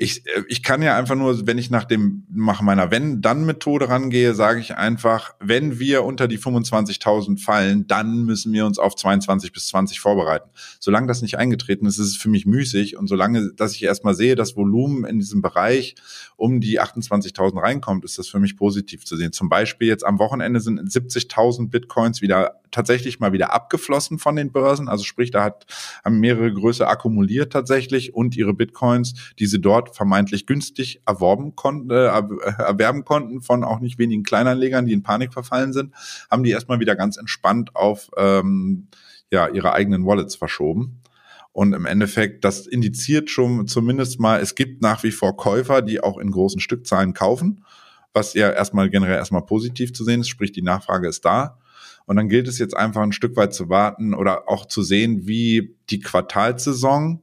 [0.00, 4.34] ich, äh, ich kann ja einfach nur, wenn ich nach dem, nach meiner Wenn-Dann-Methode rangehe,
[4.34, 9.52] sage ich einfach, wenn wir unter die 25.000 fallen, dann müssen wir uns auf 22
[9.52, 10.48] bis 20 vorbereiten.
[10.78, 14.14] Solange das nicht eingetreten ist, ist es für mich müßig und solange, dass ich erstmal
[14.14, 15.96] sehe, das Volumen in diesem Bereich
[16.40, 19.30] um die 28.000 reinkommt, ist das für mich positiv zu sehen.
[19.30, 24.50] Zum Beispiel jetzt am Wochenende sind 70.000 Bitcoins wieder tatsächlich mal wieder abgeflossen von den
[24.50, 24.88] Börsen.
[24.88, 25.66] Also sprich, da hat,
[26.02, 31.90] haben mehrere Größe akkumuliert tatsächlich und ihre Bitcoins, die sie dort vermeintlich günstig erworben konnten,
[31.90, 35.92] äh, erwerben konnten von auch nicht wenigen Kleinanlegern, die in Panik verfallen sind,
[36.30, 38.88] haben die erstmal wieder ganz entspannt auf ähm,
[39.30, 41.02] ja, ihre eigenen Wallets verschoben.
[41.52, 46.00] Und im Endeffekt, das indiziert schon zumindest mal, es gibt nach wie vor Käufer, die
[46.00, 47.64] auch in großen Stückzahlen kaufen,
[48.12, 51.58] was ja erstmal generell erstmal positiv zu sehen ist, sprich die Nachfrage ist da.
[52.06, 55.26] Und dann gilt es jetzt einfach ein Stück weit zu warten oder auch zu sehen,
[55.26, 57.22] wie die Quartalsaison,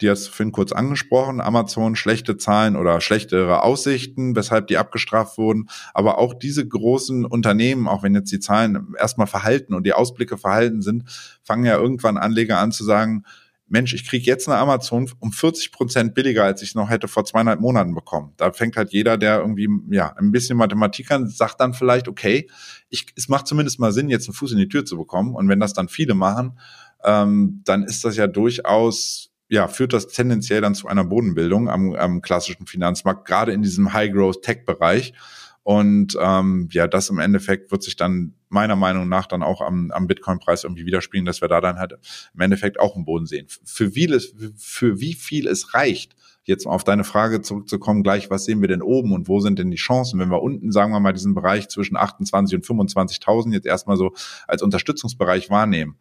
[0.00, 5.38] die hast du vorhin kurz angesprochen, Amazon schlechte Zahlen oder schlechtere Aussichten, weshalb die abgestraft
[5.38, 5.68] wurden.
[5.92, 10.38] Aber auch diese großen Unternehmen, auch wenn jetzt die Zahlen erstmal verhalten und die Ausblicke
[10.38, 11.04] verhalten sind,
[11.42, 13.24] fangen ja irgendwann Anleger an zu sagen,
[13.68, 17.24] Mensch, ich kriege jetzt eine Amazon um 40 Prozent billiger, als ich noch hätte vor
[17.24, 18.32] zweieinhalb Monaten bekommen.
[18.36, 22.48] Da fängt halt jeder, der irgendwie ja ein bisschen Mathematik kann, sagt dann vielleicht, okay,
[22.88, 25.34] ich, es macht zumindest mal Sinn, jetzt einen Fuß in die Tür zu bekommen.
[25.34, 26.58] Und wenn das dann viele machen,
[27.04, 31.94] ähm, dann ist das ja durchaus ja, führt das tendenziell dann zu einer Bodenbildung am,
[31.94, 35.14] am klassischen Finanzmarkt, gerade in diesem High-Growth-Tech-Bereich.
[35.62, 39.90] Und ähm, ja, das im Endeffekt wird sich dann meiner Meinung nach dann auch am,
[39.90, 41.94] am Bitcoin-Preis irgendwie widerspiegeln, dass wir da dann halt
[42.34, 43.46] im Endeffekt auch einen Boden sehen.
[43.64, 48.46] Für wie, es, für wie viel es reicht, jetzt auf deine Frage zurückzukommen, gleich, was
[48.46, 51.00] sehen wir denn oben und wo sind denn die Chancen, wenn wir unten, sagen wir
[51.00, 54.14] mal, diesen Bereich zwischen 28 und 25.000 jetzt erstmal so
[54.46, 55.98] als Unterstützungsbereich wahrnehmen,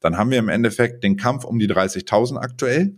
[0.00, 2.96] dann haben wir im Endeffekt den Kampf um die 30.000 aktuell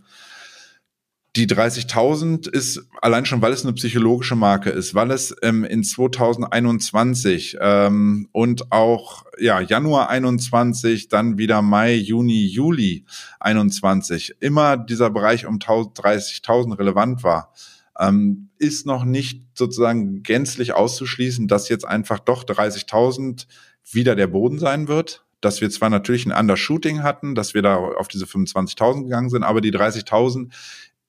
[1.34, 5.82] die 30.000 ist allein schon, weil es eine psychologische Marke ist, weil es ähm, in
[5.82, 13.06] 2021 ähm, und auch ja Januar 21, dann wieder Mai, Juni, Juli
[13.40, 17.54] 21 immer dieser Bereich um 30.000 relevant war,
[17.98, 23.46] ähm, ist noch nicht sozusagen gänzlich auszuschließen, dass jetzt einfach doch 30.000
[23.90, 27.76] wieder der Boden sein wird dass wir zwar natürlich ein Undershooting hatten, dass wir da
[27.76, 30.52] auf diese 25.000 gegangen sind, aber die 30.000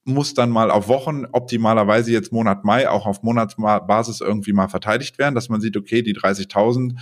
[0.05, 5.17] muss dann mal auf Wochen, optimalerweise jetzt Monat Mai, auch auf Monatsbasis irgendwie mal verteidigt
[5.17, 6.95] werden, dass man sieht, okay, die 30.000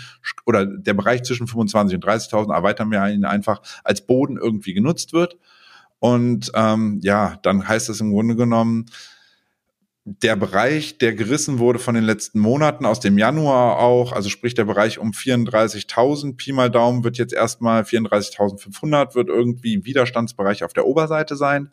[0.45, 5.13] oder der Bereich zwischen 25 und 30.000 erweitern wir ihn einfach als Boden irgendwie genutzt
[5.13, 5.37] wird.
[5.99, 8.85] Und ähm, ja, dann heißt es im Grunde genommen,
[10.03, 14.55] der Bereich, der gerissen wurde von den letzten Monaten, aus dem Januar auch, also sprich
[14.55, 20.73] der Bereich um 34.000 Pi mal Daumen wird jetzt erstmal 34.500 wird irgendwie Widerstandsbereich auf
[20.73, 21.71] der Oberseite sein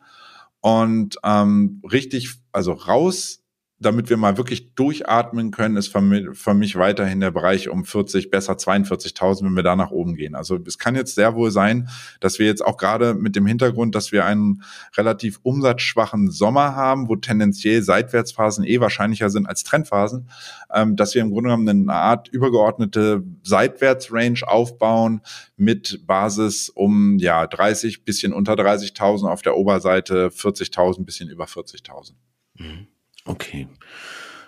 [0.61, 3.43] und ähm, richtig, also raus
[3.79, 8.53] damit wir mal wirklich durchatmen können, ist für mich, weiterhin der Bereich um 40, besser
[8.53, 10.35] 42.000, wenn wir da nach oben gehen.
[10.35, 13.95] Also es kann jetzt sehr wohl sein, dass wir jetzt auch gerade mit dem Hintergrund,
[13.95, 14.63] dass wir einen
[14.97, 20.29] relativ umsatzschwachen Sommer haben, wo tendenziell Seitwärtsphasen eh wahrscheinlicher sind als Trendphasen,
[20.73, 25.21] ähm, dass wir im Grunde genommen eine Art übergeordnete Seitwärtsrange aufbauen
[25.55, 32.11] mit Basis um ja 30, bisschen unter 30.000 auf der Oberseite, 40.000, bisschen über 40.000.
[32.57, 32.87] Mhm.
[33.25, 33.67] Okay.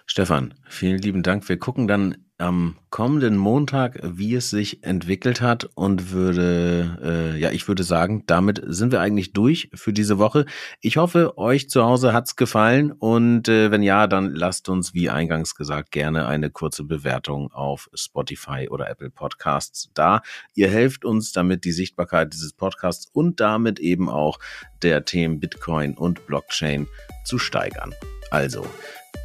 [0.06, 1.48] Stefan, vielen lieben Dank.
[1.48, 7.52] Wir gucken dann am kommenden Montag, wie es sich entwickelt hat und würde, äh, ja,
[7.52, 10.46] ich würde sagen, damit sind wir eigentlich durch für diese Woche.
[10.82, 15.10] Ich hoffe, euch zu Hause hat's gefallen und äh, wenn ja, dann lasst uns, wie
[15.10, 20.24] eingangs gesagt, gerne eine kurze Bewertung auf Spotify oder Apple Podcasts da.
[20.56, 24.40] Ihr helft uns damit die Sichtbarkeit dieses Podcasts und damit eben auch
[24.82, 26.88] der Themen Bitcoin und Blockchain
[27.24, 27.94] zu steigern.
[28.32, 28.66] Also,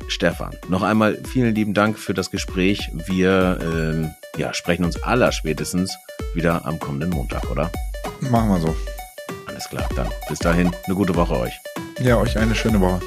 [0.08, 2.90] Stefan, noch einmal vielen lieben Dank für das Gespräch.
[3.06, 5.96] Wir ähm, ja, sprechen uns aller spätestens
[6.34, 7.70] wieder am kommenden Montag, oder?
[8.20, 8.76] Machen wir so.
[9.46, 11.54] Alles klar, dann bis dahin eine gute Woche euch.
[12.00, 13.00] Ja, euch eine schöne Woche.